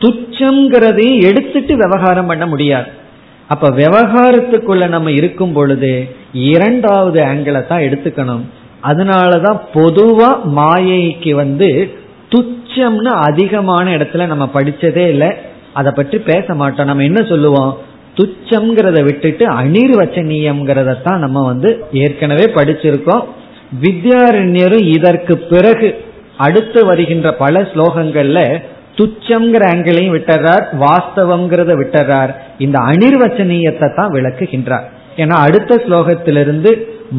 [0.00, 2.86] துச்சம்ங்கிறதையும் எடுத்துட்டு விவகாரம் பண்ண முடியாது.
[3.48, 8.40] அப்ப விவகாரத்துக்குள்ள நம்ம இருக்கும் பொழுது இரண்டாவது ஆங்கிளை தான் எடுத்துக்கணும்.
[8.82, 11.98] அதனாலதான் பொதுவா மாயைக்கு வந்து
[12.34, 15.28] துச்சம்னு அதிகமான இடத்துல நம்ம படிச்சதே இல்லை.
[15.72, 16.86] அதை பற்றி பேச மாட்டோம்.
[16.86, 17.78] நம்ம என்ன சொல்லுவோம்?
[18.18, 21.70] துச்சம்ங்கிறத விட்டுட்டு அனிர்வச்சனீயம்ங்கிறத தான் நம்ம வந்து
[22.04, 23.24] ஏற்கனவே படிச்சிருக்கோம்.
[23.84, 25.88] வித்யாரண்யரும் இதற்கு பிறகு
[26.46, 28.40] அடுத்து வருகின்ற பல ஸ்லோகங்கள்ல
[28.98, 32.32] துச்சம்ங்கிற ஆங்கிளையும் விட்டுறார் வாஸ்தவம்ங்கிறத விட்டுறார்.
[32.64, 34.86] இந்த அனிர்வச்சனீயத்தை தான் விளக்குகின்றார்.
[35.22, 36.70] ஏன்னா அடுத்த ஸ்லோகத்திலிருந்து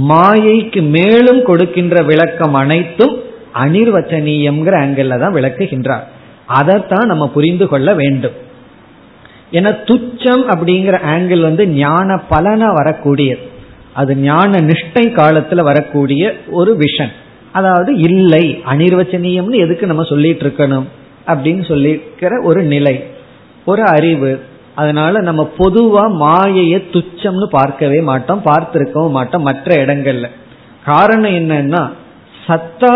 [0.09, 3.15] மாயைக்கு மேலும் கொடுக்கின்ற விளக்கம் அனைத்தும்
[3.63, 6.05] அனிர்வச்சனீயம்ங்கிற ஆங்கிள் தான் விளக்குகின்றார்.
[6.59, 8.38] அதைத்தான் நம்ம புரிந்து கொள்ள வேண்டும்.
[9.51, 13.43] ஏன்னா துச்சம் அப்படிங்கிற ஆங்கிள் வந்து ஞான பலனா வரக்கூடியது.
[13.93, 17.13] அது ஞான நிஷ்டை காலத்துல வரக்கூடிய ஒரு விஷன்
[17.51, 20.88] அதாவது இல்லை அனிர்வச்சனீயம்னு எதுக்கு நம்ம சொல்லிட்டு இருக்கணும்
[21.27, 22.95] அப்படின்னு சொல்லியிருக்கிற ஒரு நிலை
[23.65, 24.31] ஒரு அறிவு.
[24.75, 30.27] அதனால நம்ம பொதுவா மாயைய துச்சம்னு பார்க்கவே மாட்டோம் பார்த்திருக்கவும் மாட்டோம் மற்ற இடங்கள்ல.
[30.85, 31.81] காரணம் என்னன்னா
[32.47, 32.93] சத்தா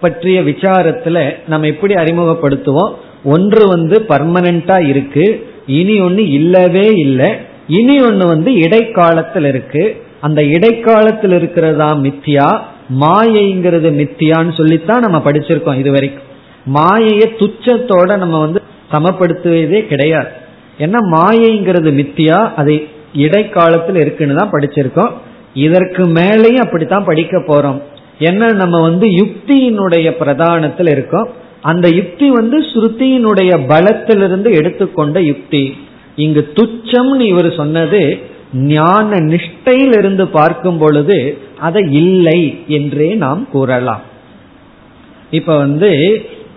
[0.00, 2.92] பற்றிய விசாரத்துல நம்ம எப்படி அறிமுகப்படுத்துவோம்?
[3.24, 5.26] ஒன்று வந்து பர்மனண்டா இருக்கு
[5.66, 7.30] இனி ஒன்னு இல்லவே இல்லை.
[7.68, 10.02] இனி ஒன்னு வந்து இடைக்காலத்தில் இருக்கு.
[10.20, 12.60] அந்த இடைக்காலத்தில் இருக்கிறதா மித்தியா?
[13.00, 16.30] மாயைங்கிறது மித்தியான்னு சொல்லித்தான் நம்ம படிச்சிருக்கோம் இது வரைக்கும்
[16.74, 20.28] மாயைய துச்சத்தோட நம்ம வந்து சமப்படுத்துவதே கிடையாது.
[20.78, 25.10] ஏன்னா மாயைங்கிறது மித்தியா அதை இடைக்காலத்தில் இருக்குன்னு தான் படிச்சிருக்கோம்.
[25.54, 27.82] இதற்கு மேலேயும் அப்படித்தான் படிக்க போறோம்.
[28.18, 31.28] ஏன்னா நம்ம வந்து யுக்தியினுடைய பிரதானத்தில் இருக்கோம்.
[31.62, 35.64] அந்த யுக்தி வந்து ஸ்ருதியினுடைய பலத்திலிருந்து எடுத்துக்கொண்ட யுக்தி.
[36.16, 38.00] இங்கு துச்சம்னு இவர் சொன்னது
[38.54, 41.18] ஞான நிஷ்டையிலிருந்து பார்க்கும் பொழுது
[41.58, 44.02] அதை இல்லை என்றே நாம் கூறலாம்.
[45.30, 45.90] இப்ப வந்து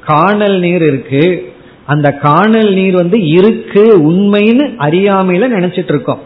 [0.05, 1.53] காணல் நீர் இருக்கு.
[1.85, 6.23] அந்த காணல் நீர் வந்து இருக்கு உண்மைன்னு அறியாமையில நினைச்சிட்டு இருக்கோம்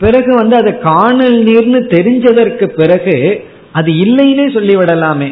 [0.00, 5.30] பிறகு வந்து அது காணல் நீர்னு தெரிஞ்சதற்கு பிறகு அது இல்லைன்னே சொல்லிவிடலாமே.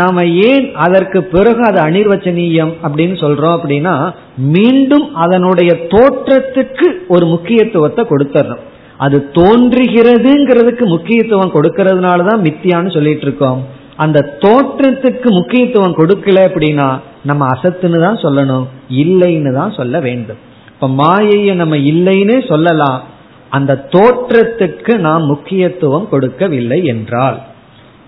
[0.00, 3.94] நாம ஏன் அதற்கு பிறகு அது அனிர்வச்சனீயம் அப்படின்னு சொல்றோம் அப்படின்னா
[4.54, 8.62] மீண்டும் அதனுடைய தோற்றத்துக்கு ஒரு முக்கியத்துவத்தை கொடுத்துறோம்
[9.04, 13.62] அது தோன்றுகிறதுங்கிறதுக்கு முக்கியத்துவம் கொடுக்கறதுனால தான் மித்தியான்னு சொல்லிட்டு இருக்கோம்
[14.02, 16.88] அந்த தோற்றத்துக்கு முக்கியத்துவம் கொடுக்கல அப்படின்னா
[17.30, 18.66] நம்ம அசத்துன்னு தான் சொல்லணும்
[19.02, 20.40] இல்லைன்னு தான் சொல்ல வேண்டும்.
[20.74, 23.00] இப்ப மாயையை நம்ம இல்லைன்னு சொல்லலாம்.
[23.50, 27.38] அந்த தோற்றத்துக்கு நாம் முக்கியத்துவம் கொடுக்கவில்லை என்றால்.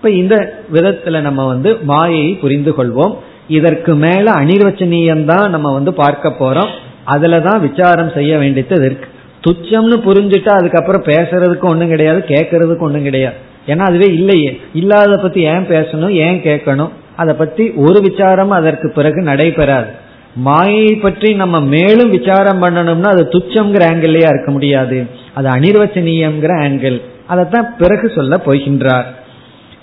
[0.05, 3.13] இப்ப இந்த விதத்துல நம்ம வந்து மாயையை புரிந்து கொள்வோம்.
[3.47, 6.69] இதற்கு மேல அனிர்வச்சனீயம் தான் நம்ம வந்து பார்க்க போறோம்.
[7.07, 9.07] அதுலதான் விசாரம் செய்ய வேண்டியது இருக்கு.
[9.45, 13.35] துச்சம்னு புரிஞ்சுட்டா அதுக்கப்புறம் பேசுறதுக்கு ஒண்ணும் கிடையாது கேட்கறதுக்கு ஒண்ணும் கிடையாது.
[13.67, 14.59] ஏன்னா அதுவே இல்லையே.
[14.73, 16.89] இல்லாத பத்தி ஏன் பேசணும் ஏன் கேட்கணும்?
[17.15, 19.91] அதை பத்தி ஒரு விசாரம் அதற்கு பிறகு நடைபெறாது.
[20.35, 25.07] மாயை பற்றி நம்ம மேலும் விசாரம் பண்ணணும்னா அது துச்சம்ங்கிற ஆங்கிள்லயா இருக்க முடியாது.
[25.33, 29.05] அது அனிர்வச்சனீயம்ங்கிற ஆங்கிள் அதைத்தான் பிறகு சொல்ல போகின்றார்.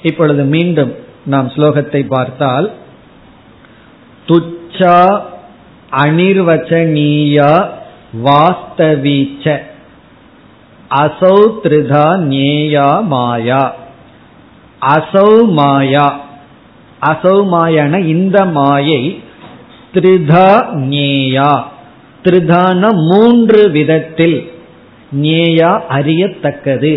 [0.08, 0.92] இப்பொழுது மீண்டும்
[1.32, 2.66] நாம் ஸ்லோகத்தை பார்த்தால்
[4.28, 4.96] துச்சா
[6.02, 7.52] அனிர்வச்சனீயா
[8.26, 9.44] வாஸ்தவீச்ச
[11.02, 13.62] அசௌ திருதா நேயா மாயா
[14.82, 16.06] அசௌ மாயா
[17.10, 19.02] அசௌ மாயான இந்த மாயை
[19.94, 20.48] த்ரிதா
[20.90, 21.52] நேயா
[22.24, 24.36] த்ரிதான மூன்று விதத்தில்
[25.22, 26.94] நேயா அறியத்தக்கது.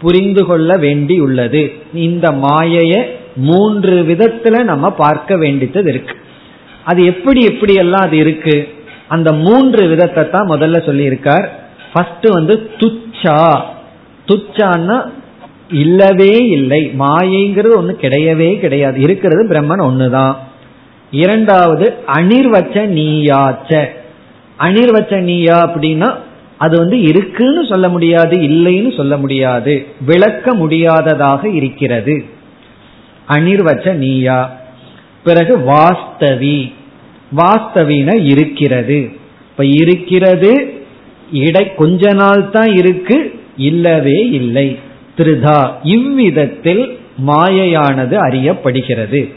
[0.00, 1.72] புரிந்து கொள்ள வேண்டியுள்ளது.
[1.94, 3.04] இந்த மாயைய
[3.36, 6.16] மூன்று விதத்துல நம்ம பார்க்க வேண்டியது இருக்கு.
[6.84, 8.68] அது எப்படி எப்படி எல்லாம் அது இருக்கு?
[9.08, 13.62] அந்த மூன்று விதத்தை தான் முதல்ல சொல்லி இருக்கார் ஃபர்ஸ்ட் வந்து துச்சா.
[14.26, 15.10] துச்சான்னா
[15.68, 16.92] இல்லவே இல்லை.
[16.98, 19.00] மாயைங்கிறது ஒண்ணு கிடையவே கிடையாது.
[19.00, 20.34] இருக்கிறது பிரம்மன் ஒண்ணுதான்.
[21.10, 23.86] இரண்டாவது அனிர்வச்ச நீயாச்ச.
[24.58, 26.14] அனிர்வச்ச நீயா அப்படின்னா
[26.58, 29.86] அது வந்து இருக்குன்னு சொல்ல முடியாது இல்லைன்னு சொல்ல முடியாது.
[30.00, 32.24] விளக்க முடியாததாக இருக்கிறது.
[33.28, 34.60] அனிர்வச்ச நீயா.
[35.24, 36.72] பிறகு வாஸ்தவி.
[37.36, 39.12] வாஸ்தவின இருக்கிறது.
[39.50, 40.82] இப்ப இருக்கிறது
[41.32, 44.78] இடை கொஞ்ச நாள் தான் இருக்கு இல்லவே இல்லை.
[45.16, 45.72] திருதா.
[45.82, 49.34] இவ்விதத்தில் மாயையானது அறியப்படுகிறது.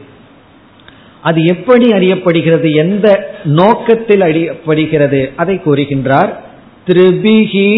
[1.22, 2.74] அது எப்படி அறியப்படுகிறது?
[2.74, 5.32] எந்த நோக்கத்தில் அறியப்படுகிறது?
[5.36, 6.46] அதை கூறுகின்றார்
[6.88, 7.69] திரிபிகி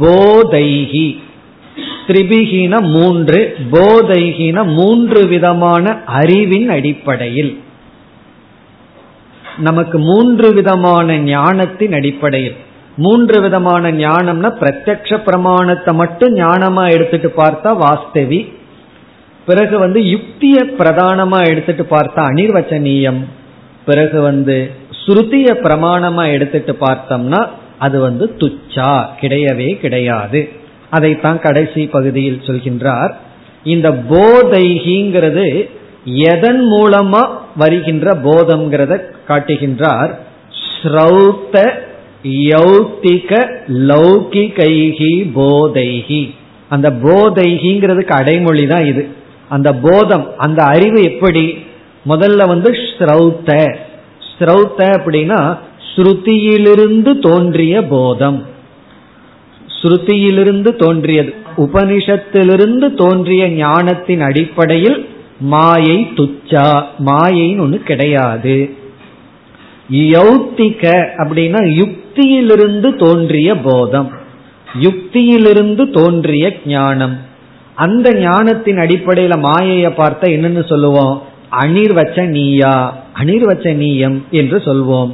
[0.00, 1.08] போதைகி
[2.06, 7.58] திரிபிகின மூன்று போதைகின மூன்று விதமான அறிவின் அடிப்படையில்.
[9.58, 12.56] நமக்கு மூன்று விதமான ஞானத்தின் அடிப்படையில்.
[12.96, 18.52] மூன்று விதமான ஞானம்னா பிரத்யக்ஷ பிரமாணத்தை மட்டும் ஞானமா எடுத்துட்டு பார்த்தா வாஸ்தவி.
[19.46, 23.20] பிறகு வந்து யுக்திய பிரதானமா எடுத்துட்டு பார்த்தா அனிர்வச்சனீயம்.
[23.84, 27.46] பிறகு வந்து ஸ்ருதிய பிரமாணமா எடுத்துட்டு பார்த்தோம்னா
[27.78, 30.48] அது வந்து துச்சா கிடையவே கிடையாது.
[30.90, 33.12] அதைத்தான் கடைசி பகுதியில் சொல்கின்றார்.
[33.64, 35.70] இந்த போதைகிங்கிறது
[36.04, 40.10] எதன் மூலமா வருகின்ற போதம்ங்கிறத காட்டுகின்றார்.
[40.82, 41.72] ஸ்ரௌத்த
[42.24, 46.34] யௌத்திக லௌகிகைகி போதைகி.
[46.68, 49.08] அந்த போதைகிங்கிறதுக்கு அடைமொழி தான் இது.
[49.48, 51.58] அந்த போதம் அந்த அறிவு எப்படி?
[52.08, 53.76] முதல்ல வந்து ஸ்ரௌத்த.
[54.38, 55.58] ஸ்ரௌத்த அப்படின்னா
[55.96, 58.46] ஸ்ருதியிலிருந்து தோன்றிய போதம்.
[59.82, 61.34] ஸ்ருதியிலிருந்து தோன்றியது.
[61.56, 65.08] உபனிஷத்திலிருந்து தோன்றிய ஞானத்தின் அடிப்படையில்
[65.40, 68.70] மாயை துச்சா மாயைன்னு ஒன்று கிடையாது.
[69.92, 74.10] யௌத்திக அப்படின்னா யுக்தியிலிருந்து தோன்றிய போதம்.
[74.80, 77.16] யுக்தியிலிருந்து தோன்றிய ஞானம்.
[77.74, 81.22] அந்த ஞானத்தின் அடிப்படையில மாயைய பார்த்தா என்னன்னு சொல்லுவோம்?
[81.52, 85.12] அனிர்வச்ச நீயா அனிர்வச்ச நீயம் என்று சொல்வோம்.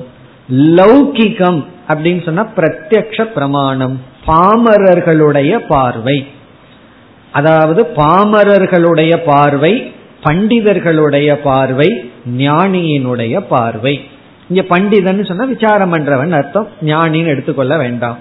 [0.48, 6.26] லௌகிகம் அப்படின்னு சொன்னா பிரத்யக்ஷ பிரமாணம் பாமரர்களுடைய பார்வை.
[7.32, 9.92] அதாவது பாமரர்களுடைய பார்வை
[10.24, 14.00] பண்டிதர்களுடைய பார்வை ஞானியினுடைய பார்வை.
[14.48, 18.18] இங்க பண்டிதன் சொன்னா விசாரம் பண்றவன் அர்த்தம் ஞானின்னு எடுத்துக்கொள்ள வேண்டாம்.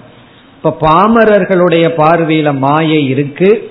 [0.56, 3.70] இப்ப பாமரர்களுடைய பார்வையில மாயை இருக்கு.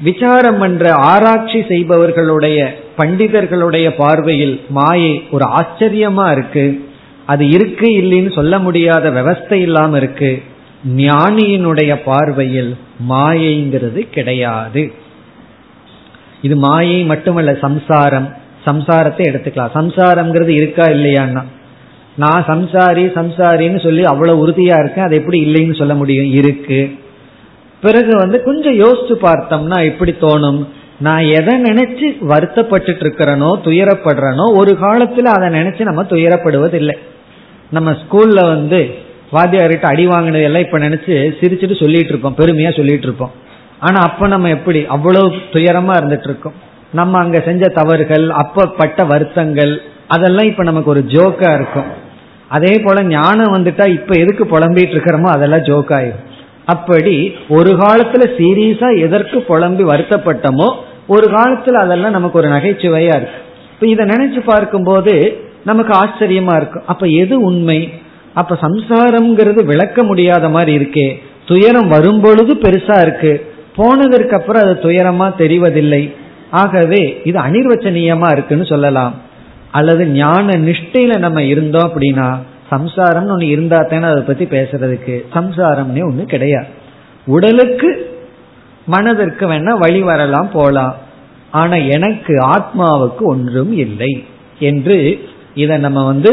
[0.00, 6.89] விசாரம் பண்ற ஆராய்ச்சி செய்பவர்களுடைய பண்டிதர்களுடைய பார்வையில் மாயை ஒரு ஆச்சரியமா இருக்கு.
[7.26, 10.42] அது இருக்கு இல்லைன்னு சொல்ல முடியாத விவஸ்தை இல்லாம இருக்கு.
[10.96, 12.76] ஞானியினுடைய பார்வையில்
[13.08, 14.92] மாயைங்கிறது கிடையாது.
[16.42, 18.34] இது மாயை மட்டுமல்ல சம்சாரம்.
[18.66, 19.70] சம்சாரத்தை எடுத்துக்கலாம்.
[19.74, 21.44] சம்சாரம்ங்கிறது இருக்கா இல்லையான்னா?
[22.16, 26.32] நான் சம்சாரி சம்சாரின்னு சொல்லி அவ்வளவு உறுதியா இருக்கேன் அது எப்படி இல்லைன்னு சொல்ல முடியும்?
[26.32, 26.98] இருக்கு.
[27.80, 30.66] பிறகு வந்து கொஞ்சம் யோசிச்சு பார்த்தோம்னா எப்படி தோணும்?
[31.06, 36.96] நான் எதை நினைச்சு வருத்தப்பட்டு இருக்கிறனோ துயரப்படுறனோ ஒரு காலத்துல அதை நினைச்சு நம்ம துயரப்படுவதில்லை.
[37.70, 38.80] நம்ம ஸ்கூல்ல வந்து
[39.32, 43.32] வாத்தியார்கிட்ட அடி வாங்கினது எல்லாம் இப்ப நினைச்சு சிரிச்சுட்டு சொல்லிட்டு இருப்போம் பெருமையா சொல்லிட்டு இருப்போம்
[43.78, 46.56] ஆனா அப்ப நம்ம எப்படி அவ்வளவு துயரமா இருந்துட்டு இருக்கோம்
[46.92, 49.72] நம்ம அங்க செஞ்ச தவறுகள் அப்பப்பட்ட வருத்தங்கள்
[50.06, 51.88] அதெல்லாம் இப்ப நமக்கு ஒரு ஜோக்கா இருக்கும்.
[52.48, 56.24] அதே போல ஞானம் வந்துட்டா இப்ப எதுக்கு புலம்பிட்டு இருக்கிறோமோ அதெல்லாம் ஜோக் ஆயிரும்.
[56.64, 57.14] அப்படி
[57.48, 60.68] ஒரு காலத்துல சீரியஸா எதற்கு புலம்பி வருத்தப்பட்டமோ
[61.10, 63.38] ஒரு காலத்துல அதெல்லாம் நமக்கு ஒரு நகைச்சுவையா இருக்கு.
[63.72, 67.92] இப்ப இதை நினைச்சு பார்க்கும்போது நமக்கு ஆச்சரியமா இருக்கும் அப்ப எது உண்மை?
[68.34, 71.18] அப்ப சம்சாரம்ங்கிறது விளக்க முடியாத மாதிரி இருக்கே.
[71.46, 73.52] துயரம் வரும்பொழுது பெருசா இருக்கு.
[73.76, 76.14] போனதற்கு அப்புறம் அது துயரமா தெரிவதில்லை.
[76.50, 79.14] ஆகவே இது அனிர்வச்சனீயமா இருக்குன்னு சொல்லலாம்.
[79.70, 82.38] அல்லது ஞான நிஷ்டையில நம்ம இருந்தோம் அப்படின்னா
[82.70, 85.24] சம்சாரம்னு ஒன்று இருந்தா தானே அதை பத்தி பேசுறதுக்கு.
[85.34, 86.66] சம்சாரம்னே ஒன்று கிடையாது.
[87.26, 88.09] உடலுக்கு
[88.86, 90.94] மனதிற்கு வேணா வழி வரலாம் போலாம்.
[91.60, 94.12] ஆனா எனக்கு ஆத்மாவுக்கு ஒன்றும் இல்லை
[94.70, 94.96] என்று
[95.62, 96.32] இதை நம்ம வந்து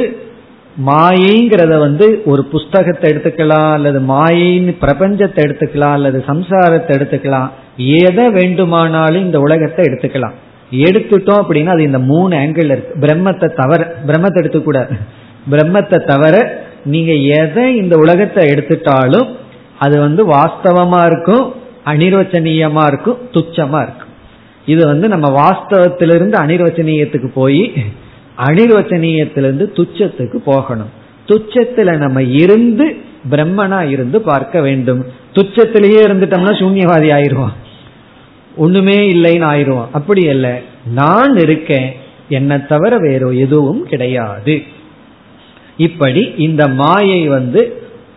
[0.89, 7.49] மாயைங்கிறத வந்து ஒரு புஸ்தகத்தை எடுத்துக்கலாம் அல்லது மாயைன்னு பிரபஞ்சத்தை எடுத்துக்கலாம் அல்லது சம்சாரத்தை எடுத்துக்கலாம்.
[8.01, 10.35] எதை வேண்டுமானாலும் இந்த உலகத்தை எடுத்துக்கலாம்.
[10.85, 12.93] எடுத்துட்டோம் அப்படின்னா அது இந்த மூணு ஆங்கிள் இருக்கு.
[13.05, 14.95] பிரம்மத்தை தவிர பிரம்மத்தை எடுத்துக்கூடாது
[15.51, 16.35] பிரம்மத்தை தவிர
[16.93, 19.29] நீங்க எதை இந்த உலகத்தை எடுத்துட்டாலும்
[19.79, 21.45] அது வந்து வாஸ்தவமா இருக்கும்
[21.91, 24.13] அனிர்வச்சனீயமா இருக்கும் துச்சமா இருக்கும்
[24.65, 27.61] இது வந்து நம்ம வாஸ்தவத்திலிருந்து அனிர்வச்சனீயத்துக்கு போய்
[28.45, 30.89] அனிர்வச்சனீயத்திலிருந்து துச்சத்துக்கு போகணும்.
[31.27, 32.85] துச்சத்துல நம்ம இருந்து
[33.31, 35.01] பிரம்மனா இருந்து பார்க்க வேண்டும்.
[35.33, 37.55] துச்சத்திலேயே இருந்துட்டோம்னா சூன்யவாதி ஆயிடுவான்.
[38.55, 40.53] ஒண்ணுமே இல்லைன்னு ஆயிடுவோம் அப்படி இல்லை
[40.99, 41.89] நான் இருக்கேன்.
[42.29, 44.55] என்னை தவிர வேற எதுவும் கிடையாது.
[45.77, 47.61] இப்படி இந்த மாயை வந்து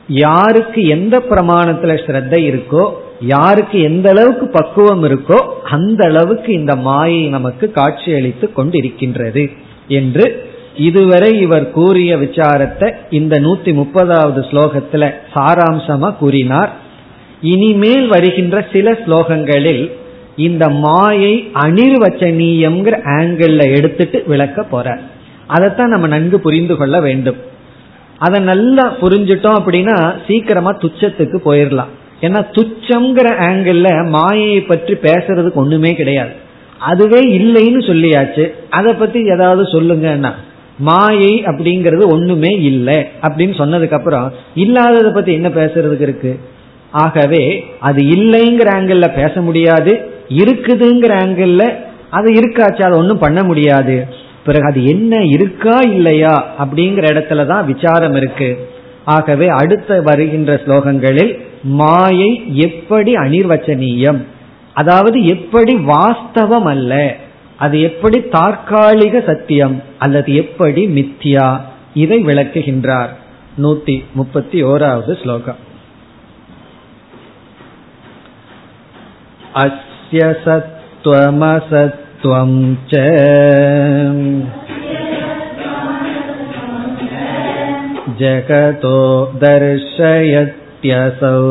[0.09, 2.85] யாருக்கு எந்த பிரமாணத்துல ஸ்ரத்தை இருக்கோ
[3.20, 9.50] யாருக்கு எந்த அளவுக்கு பக்குவம் இருக்கோ அந்த அளவுக்கு இந்த மாயை நமக்கு காட்சியளித்து கொண்டிருக்கின்றது
[9.88, 16.70] என்று இதுவரை இவர் கூறிய விசாரத்தை இந்த நூத்தி முப்பதாவது ஸ்லோகத்துல சாராம்சமா கூறினார்.
[17.40, 19.90] இனிமேல் வருகின்ற சில ஸ்லோகங்களில்
[20.37, 24.98] இந்த மாயை அனிர்வச்சனீயம்ங்கிற ஆங்கிள் எடுத்துட்டு விளக்க போற.
[25.46, 27.37] அதைத்தான் நம்ம நன்கு புரிந்து கொள்ள வேண்டும்.
[28.18, 31.88] அதை நல்லா புரிஞ்சிட்டோம் அப்படின்னா சீக்கிரமா துச்சத்துக்கு போயிடலாம்.
[32.20, 36.30] ஏன்னா துச்சம்ங்கிற ஆங்கிள் மாயையை பற்றி பேசுறதுக்கு ஒண்ணுமே கிடையாது.
[36.78, 38.52] அதுவே இல்லைன்னு சொல்லியாச்சு.
[38.70, 40.33] அதை பத்தி ஏதாவது சொல்லுங்கன்னா
[40.78, 46.38] மாயை அப்படிங்கிறது ஒண்ணுமே இல்லை அப்படின்னு சொன்னதுக்கு அப்புறம் இல்லாததை பத்தி என்ன பேசுறதுக்கு இருக்கு?
[46.90, 49.92] ஆகவே அது இல்லைங்கிற ஆங்கிள் பேச முடியாது.
[50.28, 51.74] இருக்குதுங்கிற ஆங்கிள்
[52.11, 52.83] அது இருக்காச்சு.
[52.83, 54.06] அதை ஒன்றும் பண்ண முடியாது.
[54.44, 58.68] பிறகு அது என்ன இருக்கா இல்லையா அப்படிங்கிற இடத்துல தான் விசாரம் இருக்கு.
[59.04, 61.33] ஆகவே அடுத்த வருகின்ற ஸ்லோகங்களில்
[61.74, 64.21] மாயை எப்படி அனிர்வச்சனீயம்
[64.76, 66.93] அதாவது எப்படி வாஸ்தவம் அல்ல
[67.58, 71.48] அது எப்படி தற்காலிக சத்தியம் அல்லது எப்படி மித்யா
[71.93, 73.13] இதை விளக்குகின்றார்
[73.58, 75.62] நூத்தி முப்பத்தி ஓராவது ஸ்லோகம்
[79.60, 81.89] அஸ்ய சத்வமசத்வம்
[82.91, 83.02] ச
[88.17, 88.98] जगतो
[90.84, 91.41] दर्शयत्यसौ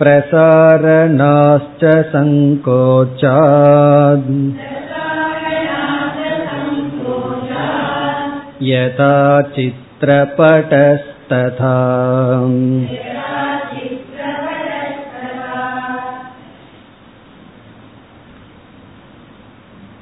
[0.00, 4.30] प्रसारणाश्च सङ्कोचात्
[8.70, 9.14] यथा
[9.54, 11.76] चित्रपटस्तथा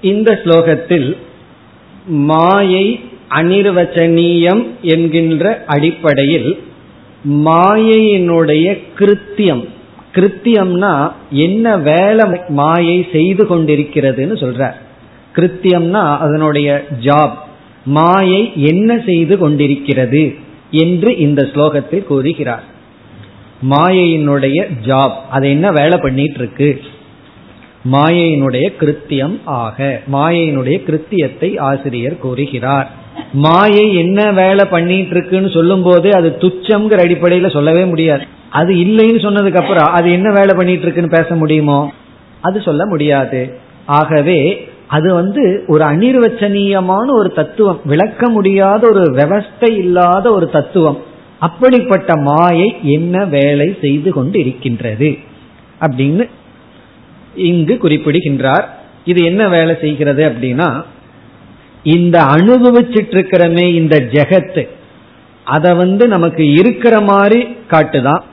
[0.03, 1.09] இந்த ஸ்லோகத்தில்
[2.29, 2.87] மாயை
[3.36, 6.64] அனிர்வச்சனீயம் என்கின்ற அடிப்படையில்
[7.46, 8.68] மாயையினுடைய
[9.00, 9.64] கிருத்தியம்.
[10.14, 14.78] கிருத்தியம்னா என்ன வேலை மாயை செய்து கொண்டிருக்கிறதுன்னு சொல்றார்.
[15.36, 17.38] கிருத்தியம்னா அதனுடைய ஜாப்
[17.86, 20.36] மாயை என்ன செய்து கொண்டிருக்கிறது
[20.72, 22.64] என்று இந்த ஸ்லோகத்தில் கூறுகிறார்.
[23.70, 26.82] மாயையினுடைய ஜாப் அதை என்ன வேலை பண்ணிட்டு இருக்கு
[27.92, 33.02] மாயையினுடைய கிருத்தியம் ஆக மாயையினுடைய கிருத்தியத்தை ஆசிரியர் கூறுகிறார்.
[33.34, 38.24] மாயை என்ன வேலை பண்ணிட்டு இருக்குன்னு சொல்லும் போது அது துச்சம்ங்கிற அடிப்படையில சொல்லவே முடியாது.
[38.50, 41.92] அது இல்லைன்னு சொன்னதுக்கு அப்புறம் அது என்ன வேலை பண்ணிட்டு இருக்குன்னு பேச முடியுமோ?
[42.42, 43.58] அது சொல்ல முடியாது.
[43.86, 47.80] ஆகவே அது வந்து ஒரு அனிர்வச்சனீயமான ஒரு தத்துவம்.
[47.86, 50.98] விளக்க முடியாத ஒரு விவஸ்தை இல்லாத ஒரு தத்துவம்.
[51.40, 55.18] அப்படிப்பட்ட மாயை என்ன வேலை செய்து கொண்டு இருக்கின்றது
[55.82, 56.30] அப்படின்னு
[57.36, 58.78] இங்கு குறிப்பிடுகின்றார்.
[59.06, 60.84] இது என்ன வேலை செய்கிறது அப்படின்னா
[61.84, 64.68] இந்த அனுபவிச்சிட்டு இருக்கிறமே இந்த ஜெகத்து
[65.44, 68.24] அதை வந்து நமக்கு இருக்கிற மாதிரி காட்டுதான்.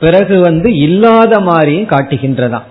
[0.00, 2.62] பிறகு வந்து இல்லாத மாதிரியும் காட்டுகின்றதாம்.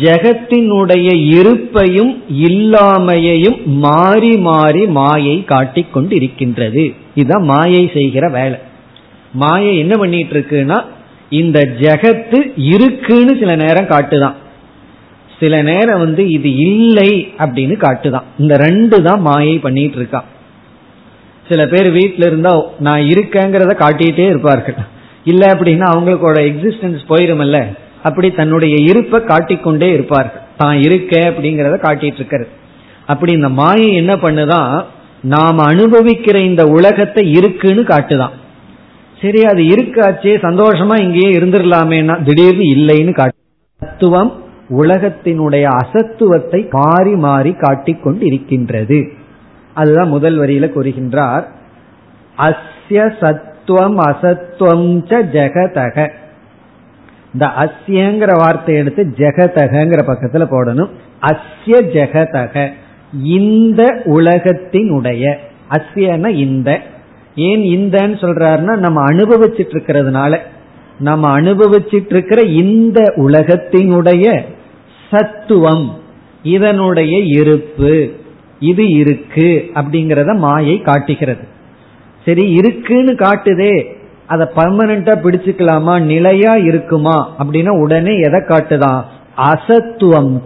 [0.00, 8.58] ஜெகத்தினுடைய இருப்பையும் இல்லாமையையும் மாறி மாறி மாயை காட்டிக்கொண்டு இருக்கின்றது இதுதான் மாயை செய்கிற வேலை.
[9.32, 10.84] மாயை என்ன பண்ணிட்டு இருக்குன்னா
[11.30, 14.36] இந்த ஜெகத்து இருக்குன்னு சில நேரம் காட்டுதான்.
[15.40, 18.24] சில நேரம் வந்து இது இல்லை அப்படின்னு காட்டுதான்.
[18.38, 20.28] இந்த ரெண்டு தான் மாயை பண்ணிட்டு இருக்கான்
[21.48, 24.74] சில பேர் வீட்டில் இருந்தா நான் இருக்கேங்கிறத காட்டிட்டே இருப்பார்கள்.
[25.24, 27.76] இல்லை அப்படின்னா அவங்களுக்கோட எக்ஸிஸ்டன்ஸ் போயிருமல்ல.
[28.02, 30.42] அப்படி தன்னுடைய இருப்பை காட்டிக்கொண்டே இருப்பார்கள்.
[30.56, 32.48] தான் இருக்க அப்படிங்கிறத காட்டிட்டு இருக்கிறது.
[33.06, 34.84] அப்படி இந்த மாயை என்ன பண்ணுதான்
[35.22, 38.34] நாம் அனுபவிக்கிற இந்த உலகத்தை இருக்குன்னு காட்டுதான்.
[39.22, 43.38] சரி அது இருக்காச்சே சந்தோஷமா இங்கேயே இருந்துடலாமேனா திடீர்னு இல்லைன்னு காட்டு.
[43.78, 49.24] தத்துவம் உலகத்தினுடைய அசத்துவத்தை மாறி மாறி காட்டிக்கொண்டு இருக்கின்றது
[49.74, 51.44] அதுதான் முதல் வரியில கூறுகின்றார்.
[52.38, 56.10] அஸ்ய சத்துவம் அசத்துவம் ஜெகதக.
[57.32, 60.88] இந்த அஸ்யங்கிற வார்த்தை எடுத்து ஜெகதகங்கிற பக்கத்துல போடணும்.
[61.22, 62.70] அஸ்ய ஜெகதக.
[63.22, 65.34] இந்த உலகத்தினுடைய.
[65.70, 66.80] அஸ்யன இந்த.
[67.34, 70.38] ஏன் இந்தன்னு சொல்றாருன்னா நம்ம அனுபவிச்சிட்டு இருக்கிறதுனால
[70.98, 74.40] நம்ம அனுபவிச்சிட்டு இருக்கிற இந்த உலகத்தினுடைய
[75.10, 75.98] சத்துவம்.
[76.42, 78.10] இதனுடைய இருப்பு.
[78.60, 81.46] இது இருக்கு அப்படிங்கிறத மாயை காட்டுகிறது.
[82.24, 83.94] சரி இருக்குன்னு காட்டுதே.
[84.26, 86.02] அதை பர்மனண்டா பிடிச்சுக்கலாமா?
[86.02, 87.34] நிலையா இருக்குமா?
[87.38, 89.04] அப்படின்னா உடனே எதை காட்டுதான்?
[89.36, 90.40] அசத்துவம்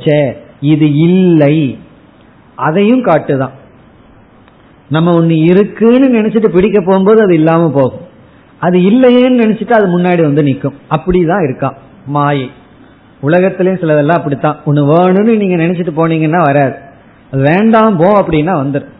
[0.60, 1.78] இது இல்லை.
[2.54, 3.52] அதையும் காட்டுதான்.
[4.88, 8.00] நம்ம ஒண்ணு இருக்குன்னு நினைச்சிட்டு பிடிக்க போகும்போது அது இல்லாம போகும்.
[8.58, 12.50] அது இல்லையேன்னு நினைச்சிட்டு அது முன்னாடி வந்து நிற்கும் அப்படிதான் இருக்கா மாயை.
[13.22, 14.60] உலகத்திலயும் சிலதெல்லாம் அப்படித்தான்.
[14.66, 16.74] ஒண்ணு வேணும்னு நீங்க நினைச்சிட்டு போனீங்கன்னா வராது.
[17.32, 18.98] அது வேண்டாம் போ அப்படின்னா வந்துடும்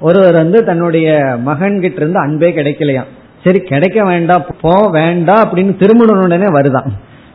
[0.00, 3.12] ஒருவர் வந்து தன்னுடைய மகன்கிட்ட இருந்து அன்பே கிடைக்கலையாம்.
[3.44, 6.86] சரி கிடைக்க வேண்டாம் போ வேண்டாம் அப்படின்னு திருமண உடனே வருதான்.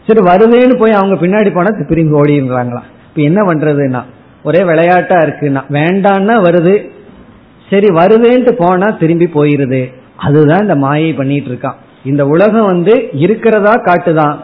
[0.08, 2.88] சரி வருவேன்னு போய் அவங்க பின்னாடி போனா திரும்பி ஓடிடுறாங்களாம்.
[3.10, 4.04] இப்ப என்ன பண்றதுன்னா
[4.44, 6.90] ஒரே விளையாட்டா இருக்குன்னா வேண்டான்னா வருது.
[7.70, 9.94] சரி வருவேன்ட்டு போனா திரும்பி போயிருது.
[10.18, 11.76] அதுதான் இந்த மாயை பண்ணிட்டு இருக்கான்.
[12.06, 14.44] இந்த உலகம் வந்து இருக்கிறதா காட்டுதான்.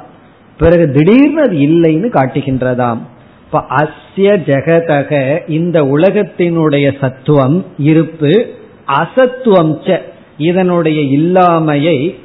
[0.57, 2.97] பிறகு திடீர்னு அது இல்லைன்னு காட்டுகின்றதாம்.
[3.45, 8.47] இப்ப அஸ்ய ஜெகதக இந்த உலகத்தினுடைய சத்துவம் இருப்பு
[8.87, 9.99] அசத்துவம்
[10.37, 12.15] இதனுடைய இல்லாமையை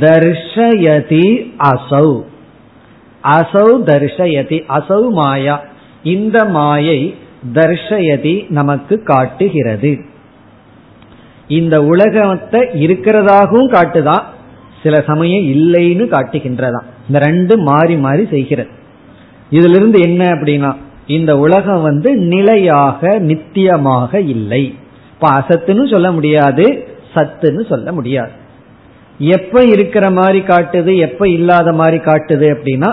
[0.00, 2.20] தர்ஷயதி அசௌ.
[3.24, 5.64] அசௌ தர்ஷயதி அசௌ மாயா.
[6.02, 7.14] இந்த மாயை
[7.54, 9.98] தர்ஷயதி நமக்கு காட்டுகிறது.
[11.48, 14.24] இந்த உலகத்தை இருக்கிறதாகவும் காட்டுதான்
[14.82, 18.70] சில சமயம் இல்லைன்னு காட்டுகின்றதான் இந்த ரெண்டு மாறி மாறி செய்கிறது.
[19.50, 20.70] இதுல இருந்து என்ன அப்படின்னா
[21.06, 24.74] இந்த உலகம் வந்து நிலையாக நித்தியமாக இல்லை.
[25.12, 26.66] இப்ப அசத்துன்னு சொல்ல முடியாது
[27.14, 28.30] சத்துன்னு சொல்ல முடியாது.
[29.18, 32.90] எப்ப இருக்கிற மாதிரி காட்டுது எப்ப இல்லாத மாதிரி காட்டுது அப்படின்னா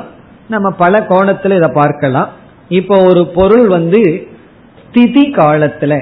[0.48, 2.30] நம்ம பல கோணத்துல இதை பார்க்கலாம்.
[2.70, 4.28] இப்போ ஒரு பொருள் வந்து
[4.82, 5.94] ஸ்திதி காலத்துல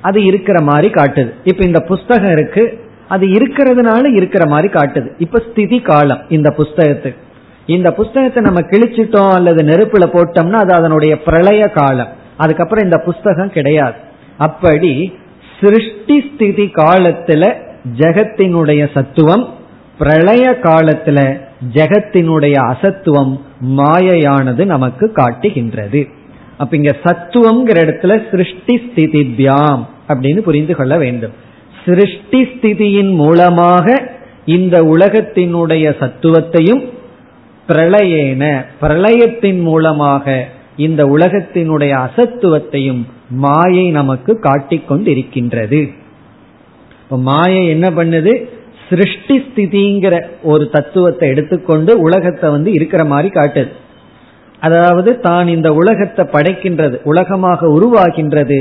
[0.00, 1.30] அது இருக்கிற மாதிரி காட்டுது.
[1.44, 2.64] இப்ப இந்த புஸ்தகம் இருக்கு
[3.08, 5.08] அது இருக்கிறதுனால இருக்கிற மாதிரி காட்டுது.
[5.18, 7.22] இப்ப ஸ்திதி காலம் இந்த புஸ்தகத்துக்கு.
[7.66, 12.08] இந்த புஸ்தகத்தை நம்ம கிழிச்சிட்டோம் அல்லது நெருப்புல போட்டோம்னா அது அதனுடைய பிரளய காலம்.
[12.36, 13.94] அதுக்கப்புறம் இந்த புஸ்தகம் கிடையாது.
[14.38, 15.12] அப்படி
[15.60, 17.54] சிருஷ்டி ஸ்திதி காலத்துல
[17.96, 19.48] ஜெகத்தினுடைய சத்துவம்
[19.98, 21.40] பிரளய காலத்துல
[21.74, 26.06] ஜெகத்தினுடைய அசத்துவம் மாயையானது நமக்கு காட்டுகின்றது.
[26.56, 31.32] அப்ப இங்க சத்துவம்ங்கிற இடத்துல சிருஷ்டி ஸ்திதி தியாம் அப்படின்னு புரிந்து கொள்ள வேண்டும்.
[31.84, 34.02] சிருஷ்டி ஸ்திதியின் மூலமாக
[34.44, 36.92] இந்த உலகத்தினுடைய சத்துவத்தையும்
[37.68, 38.44] பிரளயேன
[38.80, 40.46] பிரளயத்தின் மூலமாக
[40.76, 43.02] இந்த உலகத்தினுடைய அசத்துவத்தையும்
[43.44, 45.80] மாயை நமக்கு காட்டிக்கொண்டிருக்கின்றது.
[47.28, 48.32] மாயை என்ன பண்ணுது?
[48.88, 53.72] சிருஷ்டி ஸ்திதிங்கிற ஒரு தத்துவத்தை எடுத்துக்கொண்டு உலகத்தை வந்து இருக்கிற மாதிரி காட்டுது.
[54.60, 58.58] அதாவது தான் இந்த உலகத்தை படைக்கின்றது உலகமாக உருவாகின்றது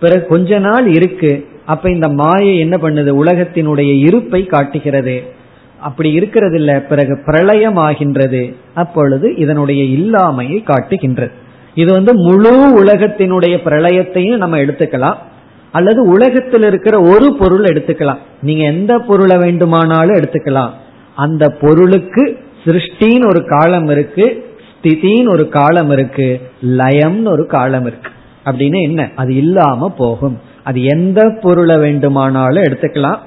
[0.00, 1.32] பிறகு கொஞ்ச நாள் இருக்கு
[1.64, 3.10] அப்ப இந்த மாயை என்ன பண்ணுது?
[3.22, 5.16] உலகத்தினுடைய இருப்பை காட்டுகிறது.
[5.84, 11.32] அப்படி இருக்கிறது இல்ல பிறகு பிரளயம் ஆகின்றது அப்பொழுது இதனுடைய இல்லாமையை காட்டுகின்றது.
[11.74, 15.14] இது வந்து முழு உலகத்தினுடைய பிரளயத்தையும் நம்ம எடுத்துக்கலாம்.
[15.72, 18.18] அல்லது உலகத்தில் இருக்கிற ஒரு பொருள் எடுத்துக்கலாம்.
[18.40, 20.70] நீங்க எந்த பொருளை வேண்டுமானாலும் எடுத்துக்கலாம்.
[21.16, 28.10] அந்த பொருளுக்கு சிருஷ்டின்னு ஒரு காலம் இருக்கு ஸ்திதின்னு ஒரு காலம் இருக்கு லயம்னு ஒரு காலம் இருக்கு.
[28.44, 29.10] அப்படின்னு என்ன?
[29.14, 30.38] அது இல்லாம போகும்.
[30.64, 33.18] அது எந்த பொருளை வேண்டுமானாலும் எடுத்துக்கலாம்.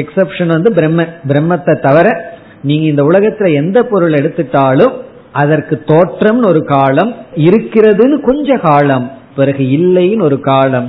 [0.00, 2.06] எக்ஸப்ஷன் வந்து பிரம்ம பிரம்மத்தை தவிர
[2.62, 4.94] நீங்க இந்த உலகத்துல எந்த பொருள் எடுத்துட்டாலும்
[5.32, 7.10] அதற்கு தோற்றம்னு ஒரு காலம்
[7.48, 9.06] இருக்கிறதுன்னு கொஞ்ச காலம்
[9.36, 10.88] பிறகு இல்லைன்னு ஒரு காலம்.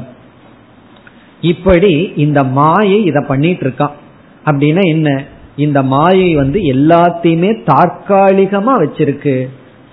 [1.42, 3.96] இப்படி இந்த மாயை இதை பண்ணிட்டு இருக்கான்
[4.46, 5.10] அப்படின்னா என்ன?
[5.56, 9.36] இந்த மாயை வந்து எல்லாத்தையுமே தற்காலிகமா வச்சிருக்கு.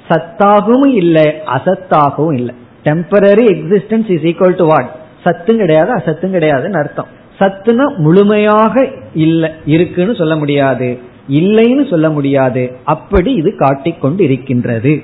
[0.09, 2.55] சத்தாகவும் இல்லை அசத்தாகவும் இல்லை.
[2.85, 4.91] Temporary existence is equal to what
[5.25, 7.11] சத்தும் கிடையாது அசத்தும் கிடையாதுன்னு அர்த்தம்.
[7.39, 10.99] சத்துனா முழுமையாக இல்லை இருக்குன்னு சொல்ல முடியாது.
[11.29, 12.77] இல்லைன்னு சொல்ல முடியாது.
[12.85, 15.03] அப்படி இது காட்டிக்கொண்டு இருக்கின்றது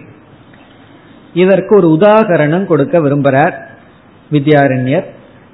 [1.34, 3.54] இதற்கு ஒரு உதாகரணம் கொடுக்க விரும்புகிறார்
[4.32, 5.04] வித்யாரண்யர்.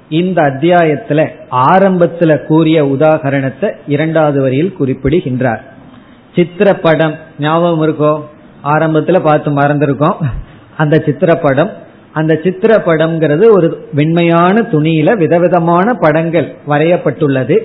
[0.09, 5.63] இந்த அத்தியாயத்துல ஆரம்பத்துல கூறிய உதாகரணத்தை இரண்டாவது வரியில் குறிப்பிடுகின்றார்.
[6.35, 8.21] சித்திரப்படம் ஞாபகம் இருக்கோ?
[8.63, 10.15] ஆரம்பத்துல பார்த்து மறந்துருக்கோம்.
[10.77, 11.71] அந்த சித்திரப்படம்
[12.19, 17.57] அந்த சித்திரப்படம்ங்கிறது ஒரு வெண்மையான துணியில விதவிதமான படங்கள் வரையப்பட்டுள்ளது.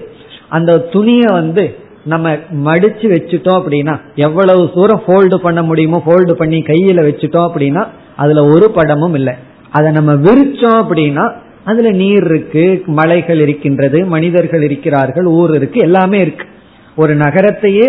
[0.48, 1.64] அந்த துணியை வந்து
[2.04, 2.32] நம்ம
[2.66, 7.82] மடிச்சு வச்சுட்டோம் அப்படின்னா எவ்வளவு தூரம் ஃபோல்டு பண்ண முடியுமோ ஃபோல்டு பண்ணி கையில வச்சுட்டோம் அப்படின்னா
[8.16, 9.34] அதுல ஒரு படமும் இல்லை.
[9.70, 11.26] அதை நம்ம விரிச்சோம் அப்படின்னா
[11.64, 12.64] அதுல நீர் இருக்கு
[12.98, 16.46] மலைகள் இருக்கின்றது மனிதர்கள் இருக்கிறார்கள் ஊர் இருக்கு எல்லாமே இருக்கு.
[16.96, 17.86] ஒரு நகரத்தையே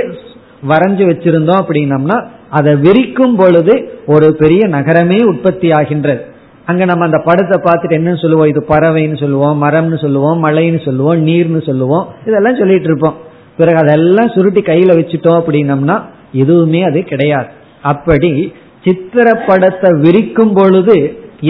[0.68, 2.18] வரைஞ்சு வச்சிருந்தோம் அப்படின்னம்னா
[2.50, 3.74] அதை விரிக்கும் பொழுது
[4.06, 6.22] ஒரு பெரிய நகரமே உற்பத்தி ஆகின்றது
[6.66, 8.48] அங்க நம்ம அந்த படத்தை பார்த்துட்டு என்ன சொல்லுவோம்?
[8.48, 12.06] இது பறவைன்னு சொல்லுவோம் மரம்னு சொல்லுவோம் மலைன்னு சொல்லுவோம் நீர்னு சொல்லுவோம்.
[12.26, 13.18] இதெல்லாம் சொல்லிட்டு இருப்போம்.
[13.58, 15.98] பிறகு அதெல்லாம் சுருட்டி கையில வச்சுட்டோம் அப்படின்னம்னா
[16.32, 17.50] எதுவுமே அது கிடையாது.
[17.82, 18.54] அப்படி
[18.86, 20.96] சித்திரப்படத்தை விரிக்கும் பொழுது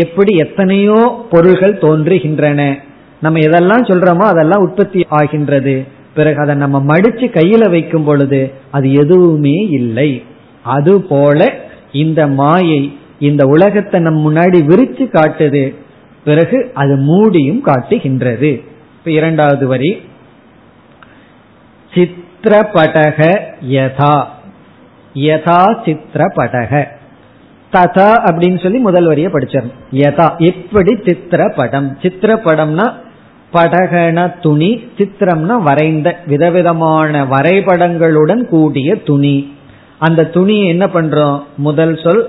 [0.03, 2.61] எப்படி எத்தனையோ பொருள்கள் தோன்றுகின்றன.
[3.21, 5.75] நம்ம எதெல்லாம் சொல்றோமோ அதெல்லாம் உற்பத்தி ஆகின்றது.
[6.13, 8.41] பிறகு அதை நம்ம மடிச்சு கையில வைக்கும் பொழுது
[8.71, 10.23] அது எதுவுமே இல்லை.
[10.65, 11.39] அதுபோல
[11.91, 12.81] இந்த மாயை
[13.23, 15.75] இந்த உலகத்தை நம் முன்னாடி விரிச்சு காட்டுது.
[16.23, 18.51] பிறகு அது மூடியும் காட்டுகின்றது.
[18.97, 20.01] இப்ப இரண்டாவது வரி.
[21.93, 24.15] சித்திரபடக யதா.
[25.13, 26.85] யதா சித்திரபடக
[27.73, 29.79] ததா அப்படின்னு சொல்லி முதல் வரிய படிச்சிடணும்.
[29.91, 30.27] யதா.
[30.37, 31.89] எப்படி சித்திரப்படம்.
[32.01, 32.93] சித்திரப்படம்னா
[33.53, 39.55] படகன துணி சித்திரம்னா வரைந்த விதவிதமான வரைபடங்களுடன் கூடிய துணி.
[39.99, 41.43] அந்த துணியை என்ன பண்றோம்?
[41.57, 42.23] முதல் சொல்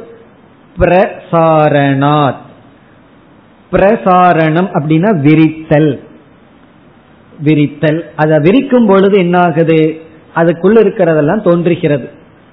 [0.78, 2.34] பிரசாரணாத்.
[3.72, 5.98] பிரசாரணம் அப்படின்னா விரித்தல்.
[7.44, 8.00] விரித்தல்.
[8.16, 10.00] அதை விரிக்கும் பொழுது என்ன ஆகுது
[10.34, 12.08] அதுக்குள்ள இருக்கிறதெல்லாம் தோன்றுகிறது.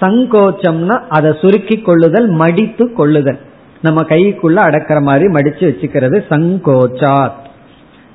[0.00, 3.38] சங்கோச்சம்னா அதை சுருக்கி கொள்ளுதல் மடித்து கொள்ளுதல்.
[3.82, 7.32] நம்ம கைக்குள்ள அடக்கிற மாதிரி மடிச்சு வச்சுக்கிறது சங்கோச்சாத்.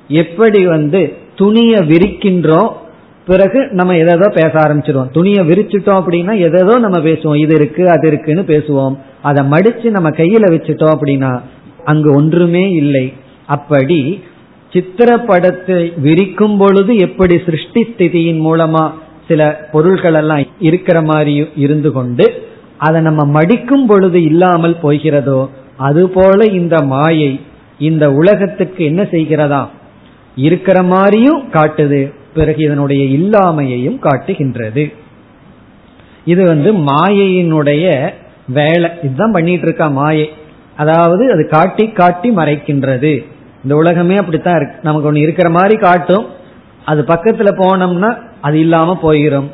[0.08, 2.82] எப்படி வந்து துணியை விரிக்கின்றோம்
[3.26, 5.10] பிறகு நம்ம எதோ பேச ஆரம்பிச்சிருவோம்.
[5.12, 7.36] துணியை விரிச்சிட்டோம் அப்படின்னா எதோ நம்ம பேசுவோம்.
[7.36, 8.94] இது இருக்கு அது இருக்குன்னு பேசுவோம்.
[9.22, 11.40] அதை மடிச்சு நம்ம கையில வச்சுட்டோம் அப்படின்னா
[11.84, 13.12] அங்கு ஒன்றுமே இல்லை.
[13.46, 14.22] அப்படி
[14.72, 18.90] சித்திரப்படத்தை விரிக்கும் பொழுது எப்படி சிருஷ்டி ஸ்திதியின் மூலமா
[19.28, 22.24] சில பொருள்கள் எல்லாம் இருக்கிற மாதிரி இருந்து கொண்டு
[22.78, 27.40] அதை நம்ம மடிக்கும் பொழுது இல்லாமல் போகிறதோ அதுபோல இந்த மாயை
[27.78, 29.68] இந்த உலகத்துக்கு என்ன செய்கிறதா?
[30.36, 32.02] இருக்கிற மாதிரியும் காட்டுது.
[32.34, 34.92] பிறகு இதனுடைய இல்லாமையையும் காட்டுகின்றது.
[36.24, 38.10] இது வந்து மாயையினுடைய
[38.48, 38.90] வேலை.
[39.02, 40.30] இதுதான் பண்ணிட்டு இருக்கா மாயை.
[40.76, 43.12] அதாவது அது காட்டி காட்டி மறைக்கின்றது.
[43.62, 44.76] இந்த உலகமே அப்படித்தான் இருக்கு.
[44.82, 46.26] நமக்கு ஒன்று இருக்கிற மாதிரி காட்டும்.
[46.84, 49.50] அது பக்கத்துல போனோம்னா அது இல்லாம போயிடும்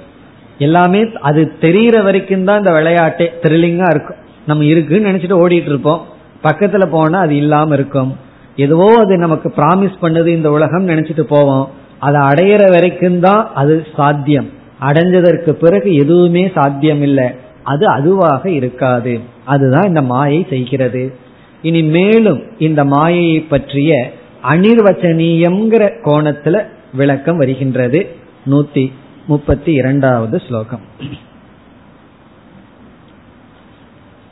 [0.59, 4.17] எல்லாமே அது தெரிகிற வரைக்கும் தான் இந்த விளையாட்டே த்ரில்லிங்கா இருக்கும்.
[4.47, 6.07] நம்ம இருக்குன்னு நினைச்சிட்டு ஓடிட்டு இருப்போம்.
[6.43, 8.17] பக்கத்துல போனா அது இல்லாம இருக்கும்.
[8.57, 11.71] எதுவோ அது நமக்கு ப்ராமிஸ் பண்ணது இந்த உலகம் நினைச்சிட்டு போவோம்.
[12.01, 14.51] அதை அடையிற வரைக்கும் தான் அது சாத்தியம்.
[14.81, 17.29] அடைஞ்சதற்கு பிறகு எதுவுமே சாத்தியம் இல்லை
[17.63, 19.21] அது அதுவாக இருக்காது.
[19.45, 21.15] அதுதான் இந்த மாயை செய்கிறது.
[21.63, 28.17] இனி மேலும் இந்த மாயையை பற்றிய அனிர்வச்சனீயம்ங்கிற கோணத்துல விளக்கம் வருகின்றது.
[28.51, 28.93] நூத்தி
[29.27, 30.81] முப்பத்தி இரண்டாவது ஸ்லோகம்.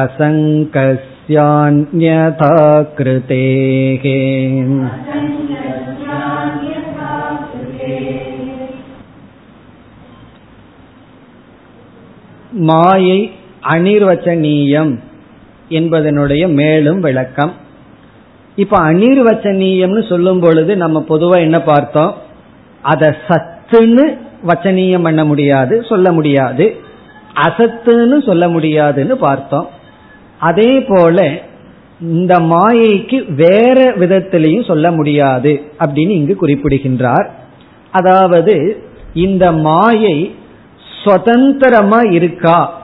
[0.00, 0.92] असङ्कस्यान्यथा
[2.98, 4.04] कृतेः
[12.53, 13.31] மாயை
[13.63, 14.99] அனிர்வச்சனீயம்
[15.69, 17.53] என்பதனுடைய மேலும் விளக்கம்.
[18.55, 22.15] இப்ப அனிர்வச்சனீயம்னு சொல்லும் பொழுது நம்ம பொதுவா என்ன பார்த்தோம்?
[22.81, 26.75] அதை சத்துன்னு வச்சனீயம் பண்ண முடியாது சொல்ல முடியாது.
[27.35, 29.67] அசத்துன்னு சொல்ல முடியாதுன்னு பார்த்தோம்.
[30.39, 31.31] அதே போல
[32.01, 37.31] இந்த மாயைக்கு வேற விதத்திலையும் சொல்ல முடியாது அப்படின்னு இங்கு குறிப்பிடுகின்றார்.
[37.91, 38.83] அதாவது
[39.13, 40.35] இந்த மாயை
[41.03, 42.81] சுதந்திரமா இருக்கா?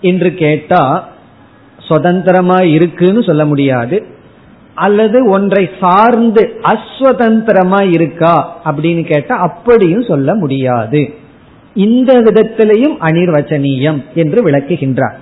[0.00, 1.08] என்று கேட்டா
[1.80, 4.04] சுதந்திரமா இருக்குன்னு சொல்ல முடியாது.
[4.74, 8.60] அல்லது ஒன்றை சார்ந்து அஸ்வதந்திரமா இருக்கா?
[8.64, 11.14] அப்படின்னு கேட்டா அப்படியும் சொல்ல முடியாது.
[11.74, 15.16] இந்த விதத்திலையும் அனிர்வச்சனீயம் என்று விளக்குகின்றார்.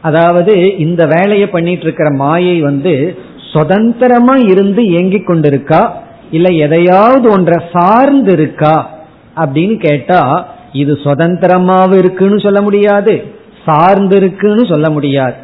[0.00, 3.18] அதாவது இந்த வேலையை பண்ணிட்டு இருக்கிற மாயை வந்து
[3.52, 5.90] சுதந்திரமா இருந்து இயங்கிக் கொண்டிருக்கா
[6.30, 8.90] இல்ல எதையாவது ஒன்றை சார்ந்து இருக்கா
[9.36, 13.14] அப்படின்னு கேட்டா இது சுதந்திரமாவும் இருக்குன்னு சொல்ல முடியாது.
[13.66, 15.34] சார்ந்து இருக்குன்னு சொல்ல முடியாது.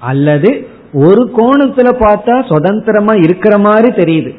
[0.00, 0.50] அல்லது
[0.92, 4.32] ஒரு கோணத்துல பார்த்தா சுதந்திரமா இருக்கிற மாதிரி தெரியுது.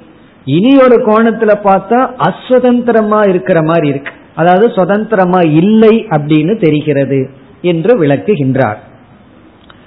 [0.46, 4.12] இனி ஒரு கோணத்துல பார்த்தா அஸ்வதந்திரமா இருக்கிற மாதிரி இருக்கு.
[4.36, 7.30] அதாவது சுதந்திரமா இல்லை அப்படின்னு தெரிகிறது
[7.62, 8.80] என்று விளக்குகின்றார்.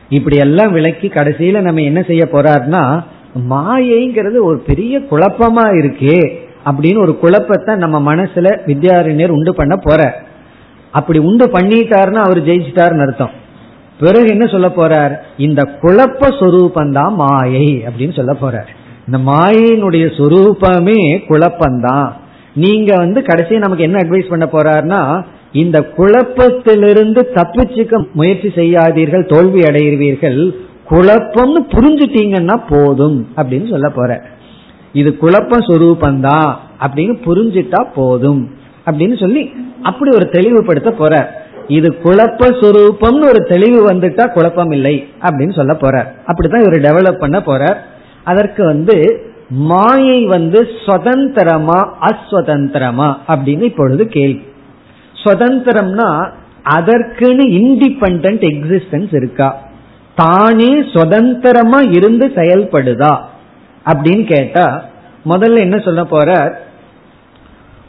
[0.08, 2.84] இப்படி எல்லாம் விளக்கி கடைசியில நம்ம என்ன செய்ய போறார்னா
[3.50, 6.20] மாயைங்கிறது ஒரு பெரிய குழப்பமா இருக்கே
[6.66, 10.26] அப்படின்னு ஒரு குழப்பத்தை நம்ம மனசுல வித்யாரண்யர் உண்டு பண்ண போற
[10.98, 13.30] அப்படி உண்டு பண்ணிட்டாருன்னா அவர் ஜெயிச்சிட்டாருன்னு அர்த்தம்.
[14.00, 15.14] பிறகு என்ன சொல்ல போறார்?
[15.36, 18.68] இந்த குழப்ப சொரூபந்தான் மாயை அப்படின்னு சொல்ல போறார்.
[19.06, 22.12] இந்த மாயையினுடைய சொரூபமே குழப்பந்தான்.
[22.54, 30.40] நீங்க வந்து கடைசி நமக்கு என்ன அட்வைஸ் பண்ண போறாருன்னா இந்த குழப்பத்திலிருந்து தப்பிச்சுக்க முயற்சி செய்யாதீர்கள் தோல்வி அடைவீர்கள்
[30.90, 34.22] குழப்பம்னு புரிஞ்சுட்டீங்கன்னா போதும் அப்படின்னு சொல்ல போற
[34.92, 38.57] இது குழப்ப சொரூபந்தான் அப்படின்னு புரிஞ்சிட்டா போதும்.
[38.90, 41.44] அப்படின்னு சொல்லி அப்படி ஒரு தெளிவுபடுத்த போற.
[41.66, 46.14] இது குழப்ப சுரூபம்னு ஒரு தெளிவு வந்துட்டா குழப்பம் இல்லை அப்படின்னு சொல்ல போற.
[46.26, 47.82] அப்படித்தான் இவர் டெவலப் பண்ண போற.
[48.24, 54.42] அதற்கு வந்து மாயை வந்து சுதந்திரமா அஸ்வதந்திரமா அப்படின்னு இப்பொழுது கேள்வி.
[55.24, 56.30] சுதந்திரம்னா
[56.76, 59.68] அதற்குன்னு இண்டிபெண்ட் எக்ஸிஸ்டன்ஸ் இருக்கா?
[60.14, 63.18] தானே சுதந்திரமா இருந்து செயல்படுதா?
[63.86, 64.84] அப்படின்னு கேட்டா
[65.26, 66.60] முதல்ல என்ன சொல்ல போற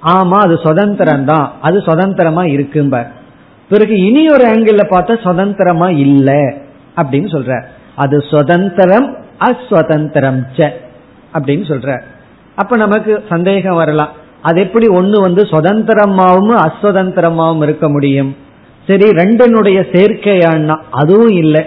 [0.03, 3.11] ஆமா அது சுதந்திரம் தான் அது சுதந்திரமா இருக்கும்பார்
[3.67, 6.31] பிறகு இனி ஒரு ஆங்கிள் பார்த்தா சுதந்திரமா இல்ல
[6.97, 7.63] அப்படின்னு சொல்ற.
[7.95, 10.71] அது சுதந்திரம் அஸ்வதந்திரம் ச
[11.33, 12.01] அப்படின்னு சொல்ற.
[12.55, 14.09] அப்ப நமக்கு சந்தேகம் வரலாம்.
[14.41, 18.35] அது எப்படி ஒண்ணு வந்து சுதந்திரமாவும் அஸ்வதந்திரமாவும் இருக்க முடியும்?
[18.87, 21.65] சரி ரெண்டனுடைய சேர்க்கையானா அதுவும் இல்லை.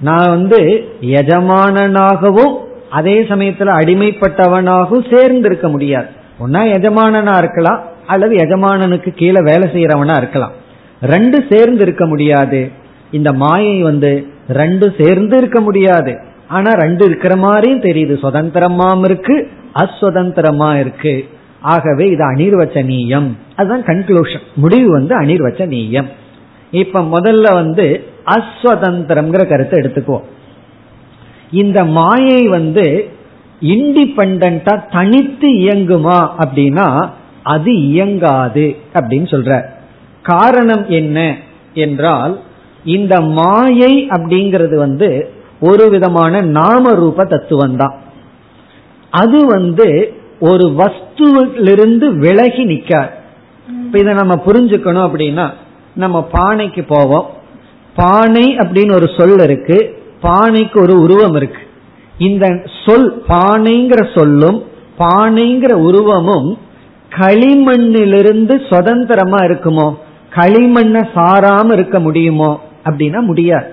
[0.00, 2.54] நான் வந்து எஜமானனாகவும்
[2.90, 6.06] அதே சமயத்துல அடிமைப்பட்டவனாகவும் சேர்ந்து இருக்க முடியாது.
[6.40, 10.52] ஒன்னா எஜமானனா இருக்கலாம் அல்லது எஜமானனுக்கு கீழே வேலை செய்யறவனா இருக்கலாம்.
[11.02, 12.70] ரெண்டு சேர்ந்து இருக்க முடியாது.
[13.10, 16.18] இந்த மாயை வந்து ரெண்டு சேர்ந்து இருக்க முடியாது.
[16.48, 18.18] ஆனா ரெண்டு இருக்கிற மாதிரியும் தெரியுது.
[18.22, 21.28] சுதந்திரமாம் இருக்கு அஸ்வதந்திரமா இருக்கு.
[21.60, 23.30] ஆகவே இது அனிர்வச்சனீயம்.
[23.56, 26.08] அதுதான் கன்க்ளூஷன் முடிவு வந்து அனிர்வச்சனீயம்.
[26.70, 30.22] இப்ப முதல்ல வந்து அஸ்வதந்திரம்ங்கிற கருத்தை எடுத்துக்குவோம்.
[31.50, 33.08] இந்த மாயை வந்து
[33.64, 37.08] இண்டிபெண்டா தனித்து இயங்குமா அப்படின்னா
[37.42, 39.62] அது இயங்காது அப்படின்னு சொல்ற.
[40.22, 41.36] காரணம் என்ன
[41.74, 42.40] என்றால்
[42.84, 47.94] இந்த மாயை அப்படிங்கிறது வந்து ஒரு விதமான நாம ரூப தத்துவம் தான்
[49.10, 53.12] அது வந்து ஒரு வஸ்துவிலிருந்து விலகி நிற்காது
[53.84, 55.46] இப்ப இதை நம்ம புரிஞ்சுக்கணும் அப்படின்னா
[55.94, 57.26] நம்ம பானைக்கு போவோம்.
[57.96, 59.78] பானை அப்படின்னு ஒரு சொல் இருக்கு.
[60.22, 61.62] பானைக்கு ஒரு உருவம் இருக்கு.
[62.18, 64.64] இந்த சொல் பானைங்கிற சொல்லும்
[64.98, 66.58] பானைங்கிற உருவமும்
[67.10, 69.94] களிமண்ணிலிருந்து சுதந்திரமா இருக்குமோ?
[70.30, 72.60] களிமண்ணை சாராம இருக்க முடியுமோ?
[72.84, 73.66] அப்படின்னா முடியாது.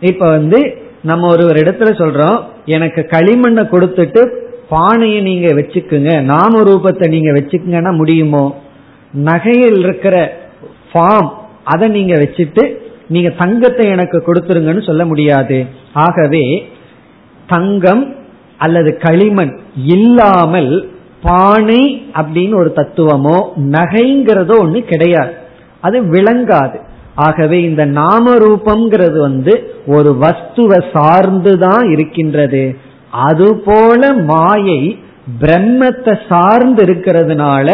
[0.00, 4.36] இப்ப வந்து நம்ம ஒரு ஒரு இடத்துல சொல்றோம் எனக்கு களிமண்ணை கொடுத்துட்டு
[4.68, 8.54] பானையை நீங்க வச்சுக்குங்க நாம ரூபத்தை நீங்க வச்சுக்குங்கன்னா முடியுமோ?
[9.12, 10.38] நகையில் இருக்கிற
[10.92, 11.30] ஃபார்ம்
[11.64, 12.76] அதை நீங்க வச்சுட்டு
[13.08, 15.66] நீங்க தங்கத்தை எனக்கு கொடுத்துருங்கன்னு சொல்ல முடியாது.
[15.92, 16.68] ஆகவே
[17.50, 18.04] தங்கம்
[18.58, 19.52] அல்லது களிமண்
[19.86, 20.72] இல்லாமல்
[21.22, 21.82] பானை
[22.14, 23.38] அப்படின்னு ஒரு தத்துவமோ
[23.70, 25.34] நகைங்கிறதோ ஒன்று கிடையாது.
[25.80, 26.78] அது விளங்காது.
[27.14, 29.54] ஆகவே இந்த நாம ரூபம்ங்கிறது வந்து
[29.86, 32.64] ஒரு வஸ்துவை சார்ந்துதான் இருக்கின்றது.
[33.24, 34.80] அதுபோல மாயை
[35.40, 37.68] பிரம்மத்தை சார்ந்து இருக்கிறதுனால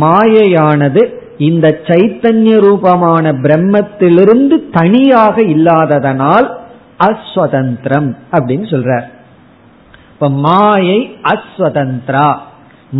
[0.00, 1.02] மாயையானது
[1.38, 6.46] இந்த சைத்தன்ய ரூபமான பிரம்மத்திலிருந்து தனியாக இல்லாததனால்
[6.98, 9.04] அஸ்வதந்திரம் அப்படின்னு சொல்றார்.
[10.12, 12.36] இப்ப மாயை அஸ்வதந்திரா.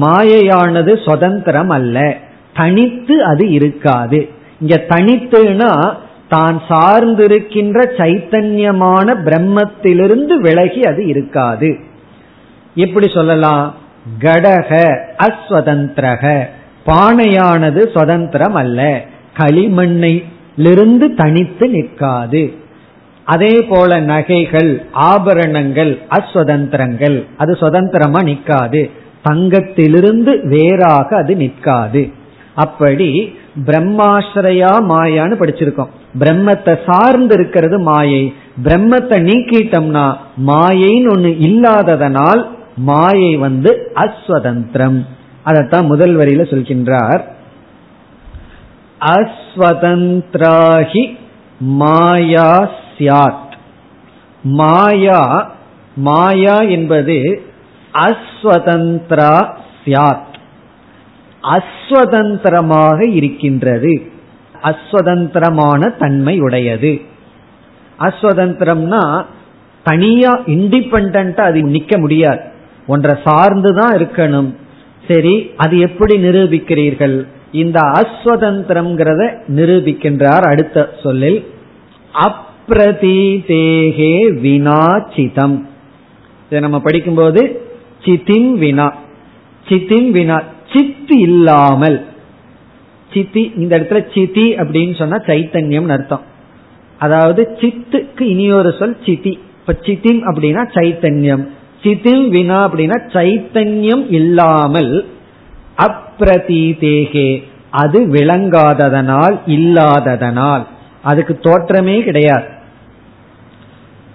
[0.00, 2.16] மாயையானது சுதந்திரம் அல்ல.
[2.54, 4.28] தனித்து அது இருக்காது.
[4.60, 5.94] இங்க தனித்துனா
[6.28, 11.76] தான் சார்ந்திருக்கின்ற சைத்தன்யமான பிரம்மத்திலிருந்து விலகி அது இருக்காது.
[12.74, 13.74] எப்படி சொல்லலாம்.
[14.20, 16.46] கடக அஸ்வதந்திரக.
[16.86, 19.02] பானையானது சுதந்திரம் அல்ல.
[19.36, 22.64] களிமண்ணிலிருந்து தனித்து நிற்காது.
[23.26, 27.16] அதே போல நகைகள் ஆபரணங்கள் அஸ்வதந்திரங்கள்.
[27.36, 28.90] அது சுதந்திரமா நிற்காது.
[29.28, 32.12] தங்கத்திலிருந்து வேறாக அது நிற்காது.
[32.54, 33.08] அப்படி
[33.66, 35.92] பிரம்மாசிரயா மாயான்னு படிச்சிருக்கோம்.
[36.18, 38.34] பிரம்மத்தை சார்ந்து இருக்கிறது மாயை.
[38.64, 40.06] பிரம்மத்தை நீக்கிட்டோம்னா
[40.46, 42.42] மாயைன்னு ஒண்ணு இல்லாததனால்
[42.76, 45.00] மாயை வந்து அஸ்வதந்திரம்.
[45.44, 47.22] அதத்தான் முதல் வரியில சொல்கின்றார்.
[49.14, 51.04] அஸ்வதந்திராகி
[51.58, 53.52] மாயா சியாத்
[54.42, 55.54] மாயா
[55.96, 57.42] மாயா என்பது
[57.92, 59.46] அஸ்வதந்திரா
[59.84, 60.34] சியாத்.
[61.42, 64.02] அஸ்வதந்திரமாக இருக்கின்றது.
[64.62, 67.00] அஸ்வதந்திரமான தன்மை உடையது.
[67.98, 69.24] அஸ்வதந்திரம்னா
[69.82, 72.40] தனியா இண்டிபெண்டா அது நிக்க முடியாது.
[72.86, 74.54] ஒன்றை சார்ந்துதான் இருக்கணும்.
[75.08, 77.26] சரி அது எப்படி நிரூபிக்கிறீர்கள்?
[77.52, 81.46] இந்த அஸ்வதந்திரம்ங்கிறத நிரூபிக்கின்றார் அடுத்த சொல்லில்.
[82.12, 84.14] அப் அப்பிரதீதேகே
[85.16, 85.68] சிதம்
[86.46, 87.70] இதை நம்ம படிக்கும்போது
[88.04, 88.94] சித்தின் வினா.
[89.68, 90.42] சித்தின் வினா.
[90.74, 92.04] சித் இல்லாமல்.
[93.12, 96.20] சித்தி இந்த இடத்துல சித்தி அப்படின்னு சொன்னா சைத்தன்யம் அர்த்தம்.
[96.98, 99.38] அதாவது சித்துக்கு இனியொரு சொல் சித்தி.
[99.60, 101.48] இப்ப சித்திம் அப்படின்னா சைத்தன்யம்.
[101.82, 105.08] சித்திம் வினா அப்படின்னா சைத்தன்யம் இல்லாமல்
[105.78, 107.42] அப்பிரதீதேகே.
[107.70, 110.66] அது விளங்காததனால் இல்லாததனால்.
[111.02, 112.54] அதுக்கு தோற்றமே கிடையாது.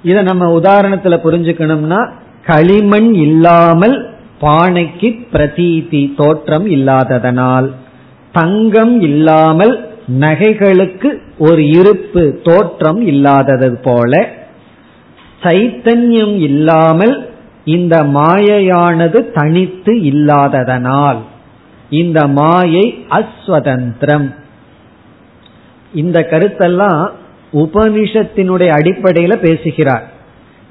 [0.03, 2.09] இத நம்ம உதாரணத்துல புரிஞ்சுக்கணும்னா
[2.45, 3.97] களிமண் இல்லாமல்
[4.41, 7.71] பானைக்கு பிரதீதி தோற்றம் இல்லாததனால்
[8.31, 9.73] தங்கம் இல்லாமல்
[10.19, 14.27] நகைகளுக்கு ஒரு இருப்பு தோற்றம் இல்லாதது போல
[15.43, 17.29] சைத்தன்யம் இல்லாமல்
[17.65, 21.19] இந்த மாயையானது தனித்து இல்லாததனால்
[21.89, 24.33] இந்த மாயை அஸ்வதந்திரம்.
[25.93, 27.11] இந்த கருத்தெல்லாம்
[27.53, 30.05] உபனிஷத்தினுடைய அடிப்படையில பேசுகிறார்.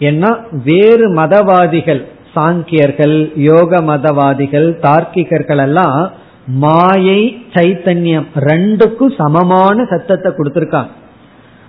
[0.00, 0.30] ஏன்னா
[0.64, 2.02] வேறு மதவாதிகள்
[2.34, 6.12] சாங்கியர்கள் யோக மதவாதிகள் தார்க்கிகர்கள் எல்லாம்
[6.46, 7.20] மாயை
[7.54, 10.90] சைத்தன்யம் ரெண்டுக்கும் சமமான சத்தத்தை கொடுத்திருக்காங்க.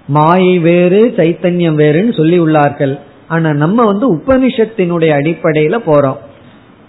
[0.07, 2.99] மாயை வேறு சைத்தன்யம் வேறுன்னு சொல்லி உள்ளார்கள்.
[3.27, 6.19] ஆனா நம்ம வந்து உபனிஷத்தினுடைய அடிப்படையில போறோம்.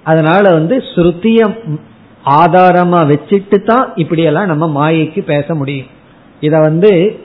[0.02, 1.40] அதனால வந்து ஸ்ருத்திய
[2.24, 5.90] ஆதாரமா வச்சுட்டு தான் இப்படியெல்லாம் நம்ம மாயைக்கு பேச முடியும்.
[6.40, 7.20] இத வந்து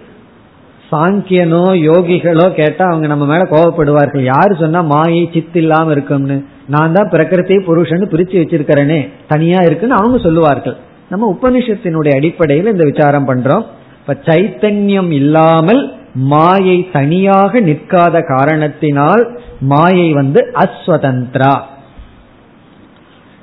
[0.92, 4.24] சாங்கியனோ யோகிகளோ கேட்டா அவங்க நம்ம மேல கோவப்படுவார்கள்.
[4.34, 6.38] யாரு சொன்னா மாயை சித்து இல்லாம இருக்கும்னு.
[6.68, 9.00] நான் தான் பிரகிருதி புருஷன் பிரிச்சு வச்சிருக்கிறேனே.
[9.28, 10.78] தனியா இருக்குன்னு அவங்க சொல்லுவார்கள்.
[11.10, 13.66] நம்ம உபனிஷத்தினுடைய அடிப்படையில் இந்த விசாரம் பண்றோம்.
[14.00, 15.82] இப்ப சைத்தன்யம் இல்லாமல்
[16.14, 19.24] மாயை தனியாக நிற்காத காரணத்தினால்
[19.60, 21.56] மாயை வந்து அஸ்வதந்திரா.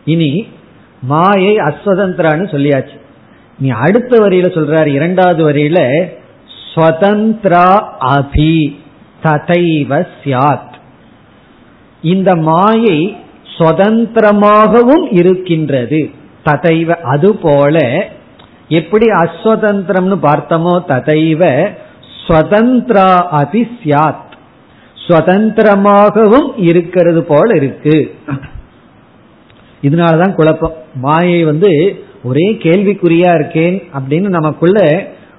[0.04, 0.32] இனி
[1.00, 2.96] மாயை அஸ்வதந்திரான்னு சொல்லியாச்சு.
[3.58, 5.80] நீ அடுத்த வரியில சொல்றாரு இரண்டாவது வரியில
[6.74, 7.68] ஸ்வதந்திரா
[8.14, 8.78] அபி
[9.22, 10.72] ததைவ சியாத்
[12.02, 13.16] இந்த மாயை
[13.58, 16.10] சுதந்திரமாகவும் இருக்கின்றது.
[16.44, 17.76] ததைவ அதுபோல
[18.68, 21.42] எப்படி அஸ்வதந்திரம்னு பார்த்தோமோ ததைவ
[22.26, 23.08] ஸ்வதந்திரா
[23.40, 24.22] அபி சியாத்
[25.08, 28.14] சுதந்திரமாகவும் இருக்கிறது போல இருக்கு.
[29.82, 30.76] இதனாலதான் குழப்பம்.
[30.94, 31.72] மாயை வந்து
[32.24, 34.78] ஒரே கேள்விக்குறியா இருக்கேன் அப்படின்னு நமக்குள்ள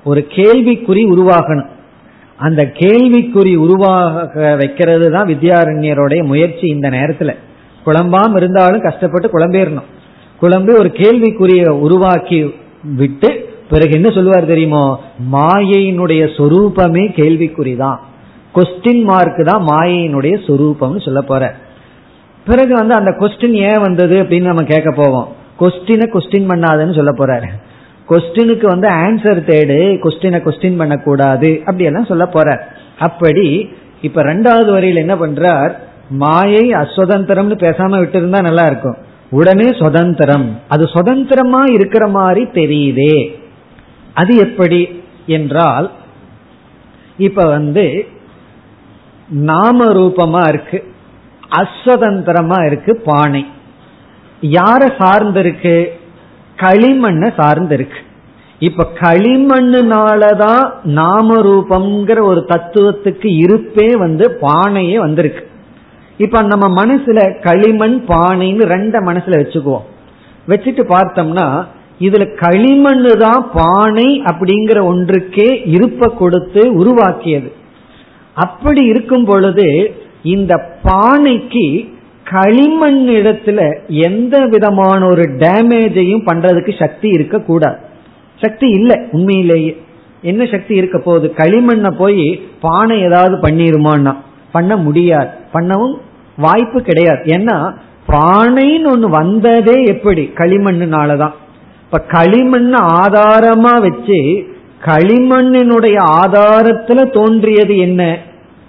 [0.06, 1.70] ஒரு கேள்விக்குறி உருவாகணும்.
[2.38, 7.34] அந்த கேள்விக்குறி உருவாக வைக்கிறது தான் வித்யாரண்யருடைய முயற்சி இந்த நேரத்துல.
[7.86, 9.90] குழம்பாம இருந்தாலும் கஷ்டப்பட்டு குழம்பேறணும்.
[10.40, 12.40] குழம்பு ஒரு கேள்விக்குரிய உருவாக்கி
[12.98, 13.30] விட்டு
[13.70, 15.00] பிறகு என்ன சொல்லுவார் தெரியுமோ?
[15.32, 18.00] மாயையினுடைய சொரூபமே கேள்விக்குறி தான்
[18.56, 21.44] கொஸ்டின் மார்க் தான் மாயையினுடைய சொரூபம்னு சொல்ல போற.
[22.48, 25.28] பிறகு வந்து அந்த கொஸ்டின் ஏன் வந்தது அப்படின்னு நம்ம கேட்க போவோம்.
[25.60, 27.50] கொஸ்டினை கொஸ்டின் பண்ணாதுன்னு சொல்ல போறாரு.
[28.10, 32.68] கொஸ்டினுக்கு வந்து ஆன்சர் தேடு கொஸ்டினை கொஸ்டின் பண்ணக்கூடாது அப்படி எல்லாம் சொல்ல போற.
[33.00, 33.70] அப்படி
[34.02, 35.74] இப்ப ரெண்டாவது வரையில் என்ன பண்றார்?
[36.10, 38.98] மாயை அஸ்வதந்திரம்னு பேசாம விட்டுருந்தா நல்லா இருக்கும்.
[39.30, 40.60] உடனே சுதந்திரம்.
[40.68, 43.36] அது சுதந்திரமா இருக்கிற மாதிரி தெரியுதே.
[44.14, 45.92] அது எப்படி என்றால்
[47.18, 48.08] இப்ப வந்து
[49.30, 50.94] நாம ரூபமா இருக்கு
[51.50, 53.46] அஸ்வதந்திரமா இருக்கு பானை
[54.42, 55.90] யார சார்ந்திருக்கு?
[56.58, 58.00] களிமண்ண சார்ந்து இருக்கு
[58.60, 65.48] இப்ப களிமண்ணுனாலதான் நாம ரூபம்ங்கிற ஒரு தத்துவத்துக்கு இருப்பே வந்து பானையே வந்திருக்கு.
[66.18, 69.86] இப்ப நம்ம மனசுல களிமண் பானைன்னு ரெண்ட மனசுல வச்சுக்குவோம்.
[70.48, 71.66] வச்சுட்டு பார்த்தோம்னா
[72.00, 77.54] இதுல களிமண்ணு தான் பானை அப்படிங்கிற ஒன்றுக்கே இருப்ப கொடுத்து உருவாக்கியது.
[78.34, 81.95] அப்படி இருக்கும் பொழுது இந்த பானைக்கு
[82.32, 87.78] களிமண் இடத்துல எந்த விதமான ஒரு டேமேஜையும் பண்றதுக்கு சக்தி இருக்க கூடாது.
[88.42, 89.82] சக்தி இல்லை உண்மையிலேயே.
[90.22, 91.34] என்ன சக்தி இருக்க போகுது?
[91.38, 94.16] களிமண்ண போய் பானை ஏதாவது பண்ணிருமான்னா
[94.52, 95.28] பண்ண முடியாது.
[95.54, 95.96] பண்ணவும்
[96.38, 97.20] வாய்ப்பு கிடையாது.
[97.24, 97.74] ஏன்னா
[98.08, 100.32] பானைன்னு ஒண்ணு வந்ததே எப்படி?
[100.36, 101.34] களிமண்ணுனாலதான்.
[101.84, 104.48] இப்ப களிமண் ஆதாரமா வச்சு
[104.86, 108.18] களிமண்ணினுடைய ஆதாரத்துல தோன்றியது என்ன?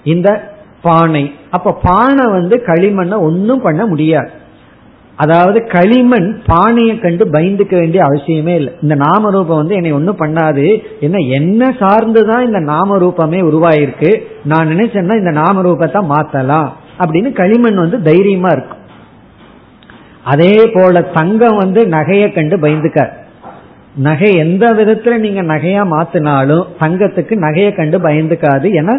[0.05, 0.56] இந்த
[0.87, 1.35] பானை.
[1.51, 4.31] அப்ப பானை வந்து களிமண்ணை ஒன்னும் பண்ண முடியாது.
[5.17, 8.73] அதாவது களிமண் பானையை கண்டு பயந்துக்க வேண்டிய அவசியமே இல்லை.
[8.83, 10.83] இந்த நாம ரூபம் வந்து என்னை ஒன்றும் பண்ணாது.
[11.01, 14.11] என்ன என்ன சார்ந்துதான் இந்த நாம ரூபமே உருவாயிருக்கு.
[14.45, 16.69] நான் நினைச்சேன்னா இந்த நாம ரூபத்தை மாத்தலாம்.
[16.99, 18.85] அப்படின்னு களிமண் வந்து தைரியமா இருக்கும்.
[20.25, 23.13] அதே போல தங்கம் வந்து நகையை கண்டு பயந்துக்கார்
[23.97, 28.67] நகை எந்த விதத்துல நீங்க நகையா மாத்தினாலும் தங்கத்துக்கு நகையை கண்டு பயந்துக்காது.
[28.81, 28.95] ஏன்னா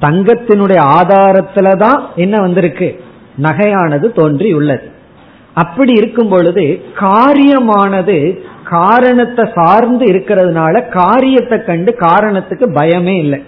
[0.00, 2.88] தங்கத்தினுடைய ஆதாரத்துல தான் என்ன வந்திருக்கு?
[3.42, 4.86] நகையானது தோன்றி உள்ளது
[5.54, 6.64] அப்படி இருக்கும் பொழுது
[7.00, 13.40] காரியமானது காரணத்தை சார்ந்து இருக்கிறதுனால காரியத்தை கண்டு காரணத்துக்கு பயமே இல்லை.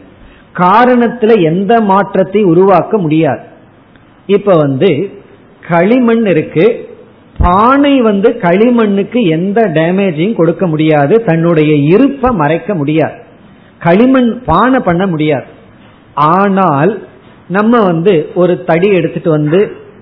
[0.54, 3.42] காரணத்துல எந்த மாற்றத்தை உருவாக்க முடியாது.
[4.26, 4.90] இப்ப வந்து
[5.68, 6.87] களிமண் இருக்கு.
[7.38, 13.16] பானை வந்து களிமண்ணுக்கு எந்த டேமேஜையும் கொடுக்க முடியாது தன்னுடைய இருப்பை மறைக்க முடியாது.
[13.78, 15.46] களிமண் பானை பண்ண முடியாது.
[16.14, 16.92] ஆனால்
[17.48, 19.60] நம்ம வந்து ஒரு தடி எடுத்துட்டு வந்து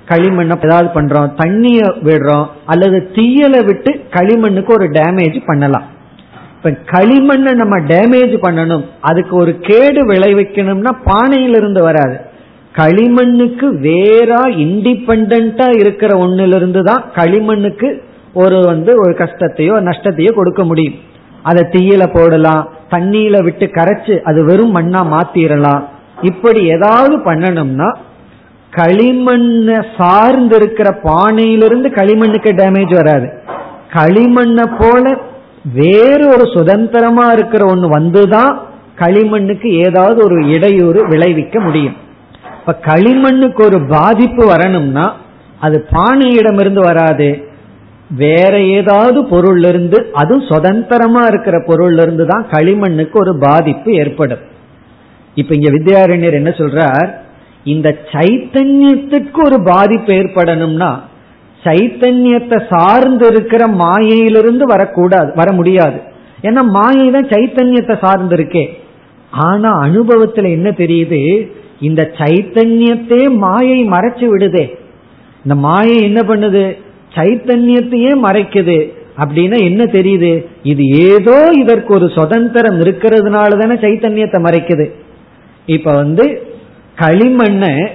[0.08, 5.86] களிமண்ணை ஏதாவது பண்றோம் தண்ணிய விடுறோம் அல்லது தீயலை விட்டு களிமண்ணுக்கு ஒரு டேமேஜ் பண்ணலாம்.
[6.56, 12.16] இப்ப களிமண்ணை நம்ம டேமேஜ் பண்ணணும் அதுக்கு ஒரு கேடு விளைவிக்கணும்னா பானையிலிருந்து வராது.
[12.78, 17.88] களிமண்ணுக்கு வேறா இண்டிபெண்டா இருக்கிற ஒன்னிலிருந்து தான் களிமண்ணுக்கு
[18.42, 20.96] ஒரு வந்து ஒரு கஷ்டத்தையோ நஷ்டத்தையோ கொடுக்க முடியும்.
[21.42, 25.82] அதை தீயில போடலாம் தண்ணியில விட்டு கரைச்சு அது வெறும் மண்ணா மாத்திரலாம்.
[26.30, 27.88] இப்படி ஏதாவது பண்ணணும்னா
[28.72, 33.28] களிமண்ணை சார்ந்து இருக்கிற பானையிலிருந்து களிமண்ணுக்கு டேமேஜ் வராது.
[33.96, 35.04] களிமண்ணை போல
[35.80, 38.52] வேறு ஒரு சுதந்திரமா இருக்கிற ஒன்று வந்துதான்
[39.02, 41.96] களிமண்ணுக்கு ஏதாவது ஒரு இடையூறு விளைவிக்க முடியும்.
[42.66, 45.04] இப்ப களிமண்ணுக்கு ஒரு பாதிப்பு வரணும்னா
[45.66, 47.28] அது பானையிடமிருந்து வராது.
[48.22, 54.42] வேற ஏதாவது பொருள் இருந்து அதுவும் சுதந்திரமா இருக்கிற பொருள் இருந்து தான் களிமண்ணுக்கு ஒரு பாதிப்பு ஏற்படும்.
[55.34, 57.10] இப்ப இங்க வித்யாரண்யர் என்ன சொல்றார்?
[57.64, 60.90] இந்த சைத்தன்யத்துக்கு ஒரு பாதிப்பு ஏற்படணும்னா
[61.62, 66.00] சைத்தன்யத்தை சார்ந்து இருக்கிற மாயையிலிருந்து வரக்கூடாது வர முடியாது.
[66.42, 68.64] ஏன்னா மாயை தான் சைத்தன்யத்தை சார்ந்து இருக்கே.
[69.32, 71.22] ஆனா அனுபவத்துல என்ன தெரியுது?
[71.80, 74.78] இந்த சைத்தன்யத்தே மாயை மறைச்சு விடுதே.
[75.44, 76.76] இந்த மாயை என்ன பண்ணுது?
[77.14, 78.92] சைத்தன்யத்தையே மறைக்குது.
[79.18, 80.44] அப்படின்னா என்ன தெரியுது?
[80.62, 84.90] இது ஏதோ இதற்கு ஒரு சுதந்திரம் இருக்கிறதுனால தானே சைத்தன்யத்தை மறைக்குது.
[85.66, 86.42] இப்ப வந்து
[86.96, 87.88] களிமண்ணை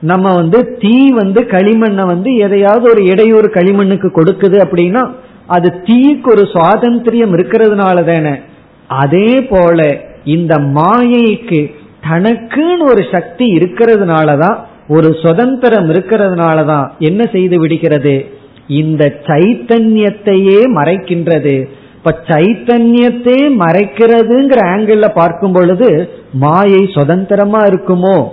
[0.00, 5.10] நம்ம வந்து தீ வந்து களிமண்ணை வந்து எதையாவது ஒரு இடையூறு களிமண்ணுக்கு கொடுக்குது அப்படின்னா
[5.46, 8.40] அது தீக்கு ஒரு சுவாதந்திரியம் இருக்கிறதுனால தானே
[8.86, 11.70] அதே போல இந்த மாயைக்கு
[12.10, 14.56] தனக்குன்னு ஒரு சக்தி இருக்கிறதுனாலதான்
[14.88, 18.24] ஒரு சுதந்திரம் இருக்கிறதுனாலதான் என்ன செய்து விடுகிறது?
[18.66, 21.66] இந்த சைத்தன்யத்தையே மறைக்கின்றது.
[21.94, 28.28] இப்ப சைத்தன்யத்தை மறைக்கிறதுங்கிற ஆங்கிள் பார்க்கும் பொழுது மாயை சுதந்திரமா இருக்குமோ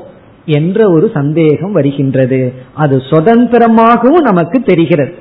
[0.46, 2.54] என்ற ஒரு சந்தேகம் வருகின்றது.
[2.74, 5.16] அது சுதந்திரமாகவும் நமக்கு தெரிகிறது.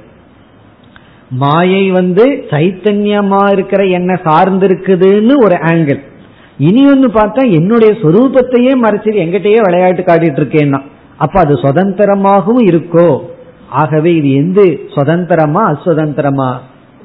[1.29, 6.01] மாயை வந்து சைத்தன்யமா இருக்கிற என்ன சார்ந்திருக்குதுன்னு ஒரு ஆங்கிள்
[6.59, 10.81] இனி ஒன்னு பார்த்தா என்னுடைய சொரூபத்தையே மறைச்சிட்டு எங்கிட்டயே விளையாட்டு காட்டிட்டு இருக்கேன்னா.
[11.17, 13.21] அப்ப அது சுதந்திரமாகவும் இருக்கோ?
[13.69, 16.57] ஆகவே இது எந்த சுதந்திரமா அசுதந்திரமா?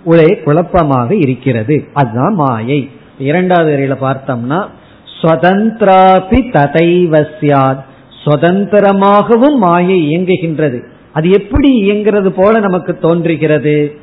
[0.05, 1.87] ஒரே குழப்பமாக இருக்கிறது.
[1.93, 2.89] அதுதான் மாயை.
[3.19, 4.65] இரண்டாவது வரையில பார்த்தோம்னா
[5.21, 7.83] சுதந்திராபி ததைவசியாத்
[8.25, 10.83] சுதந்திரமாகவும் மாயை இயங்குகின்றது.
[11.13, 13.97] அது எப்படி இயங்குறது போல நமக்கு தோன்றுகிறது?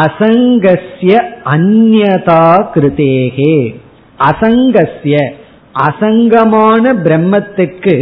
[0.00, 3.74] அசங்கசிய அந்நதா கிருதேகே.
[4.18, 5.16] அசங்கசிய
[5.88, 7.94] அசங்கமான பிரம்மத்துக்கு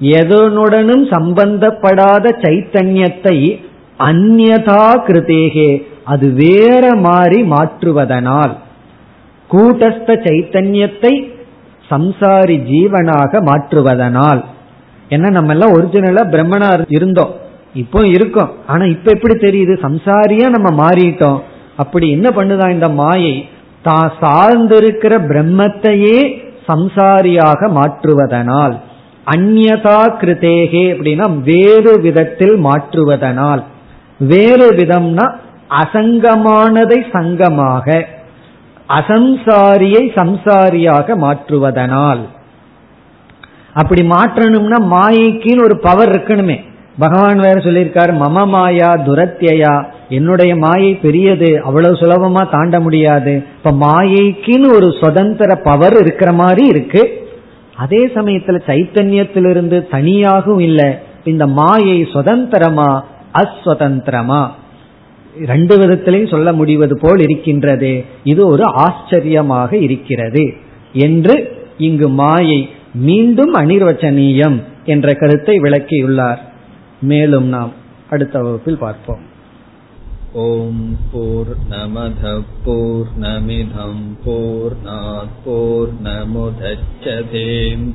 [0.00, 3.36] எதனுடனும் சம்பந்தப்படாத சைத்தன்யத்தை
[3.98, 5.70] அந்நதா கிருதேகே
[6.04, 8.54] அது வேற மாறி மாற்றுவதனால்.
[9.50, 11.12] கூட்டஸ்த சைத்தன்யத்தை
[11.90, 14.40] சம்சாரி ஜீவனாக மாற்றுவதனால்.
[15.08, 17.32] என்ன நம்ம எல்லாம் ஒரிஜினலா பிரம்மனா இருந்தோம்.
[17.74, 18.50] இப்போ இருக்கோம்.
[18.66, 19.74] ஆனா இப்ப எப்படி தெரியுது?
[19.86, 21.42] சம்சாரியா நம்ம மாறிட்டோம்.
[21.76, 23.34] அப்படி என்ன பண்ணுதான் இந்த மாயை?
[23.82, 26.18] தான் சார்ந்திருக்கிற பிரம்மத்தையே
[26.68, 28.74] சம்சாரியாக மாற்றுவதனால்.
[29.26, 33.62] அந்நதா கிருதேகே அப்படின்னா வேறு விதத்தில் மாற்றுவதனால்.
[34.32, 35.26] வேறு விதம்னா
[35.82, 37.86] அசங்கமானதை சங்கமாக
[38.98, 42.22] அசம்சாரியை சம்சாரியாக மாற்றுவதனால்.
[43.80, 46.56] அப்படி மாற்றணும்னா மாயைக்குன்னு ஒரு பவர் இருக்கணுமே.
[47.00, 53.42] பகவான் வேற சொல்லியிருக்காரு மம மாயா துரத்தியா என்னுடைய மாயை பெரியது அவ்வளவு சுலபமா தாண்ட முடியாது.
[53.64, 57.28] இப்ப மாயைக்குன்னு ஒரு சுதந்திர பவர் இருக்கிற மாதிரி இருக்கு.
[57.76, 60.90] அதே சமயத்துல சைத்தன்யத்திலிருந்து தனியாகவும் இல்லை.
[61.24, 64.48] இந்த மாயை சுதந்திரமா அஸ்வதந்திரமா?
[65.46, 68.04] ரெண்டு விதத்திலையும் சொல்ல முடிவது போல் இருக்கின்றது.
[68.24, 70.54] இது ஒரு ஆச்சரியமாக இருக்கிறது.
[70.92, 71.34] என்று
[71.78, 76.48] இங்கு மாயை மீண்டும் அனிர்வச்சனீயம் என்ற கருத்தை விளக்கியுள்ளார்.
[77.01, 77.73] மேலும் நாம்
[78.09, 79.23] அடுத்த வகுப்பில் பார்ப்போம்
[80.45, 82.33] ஓம் போர் நமத
[82.65, 84.77] போர் நமிதம் போர்
[85.45, 87.87] போர் நமுதச்சதேம்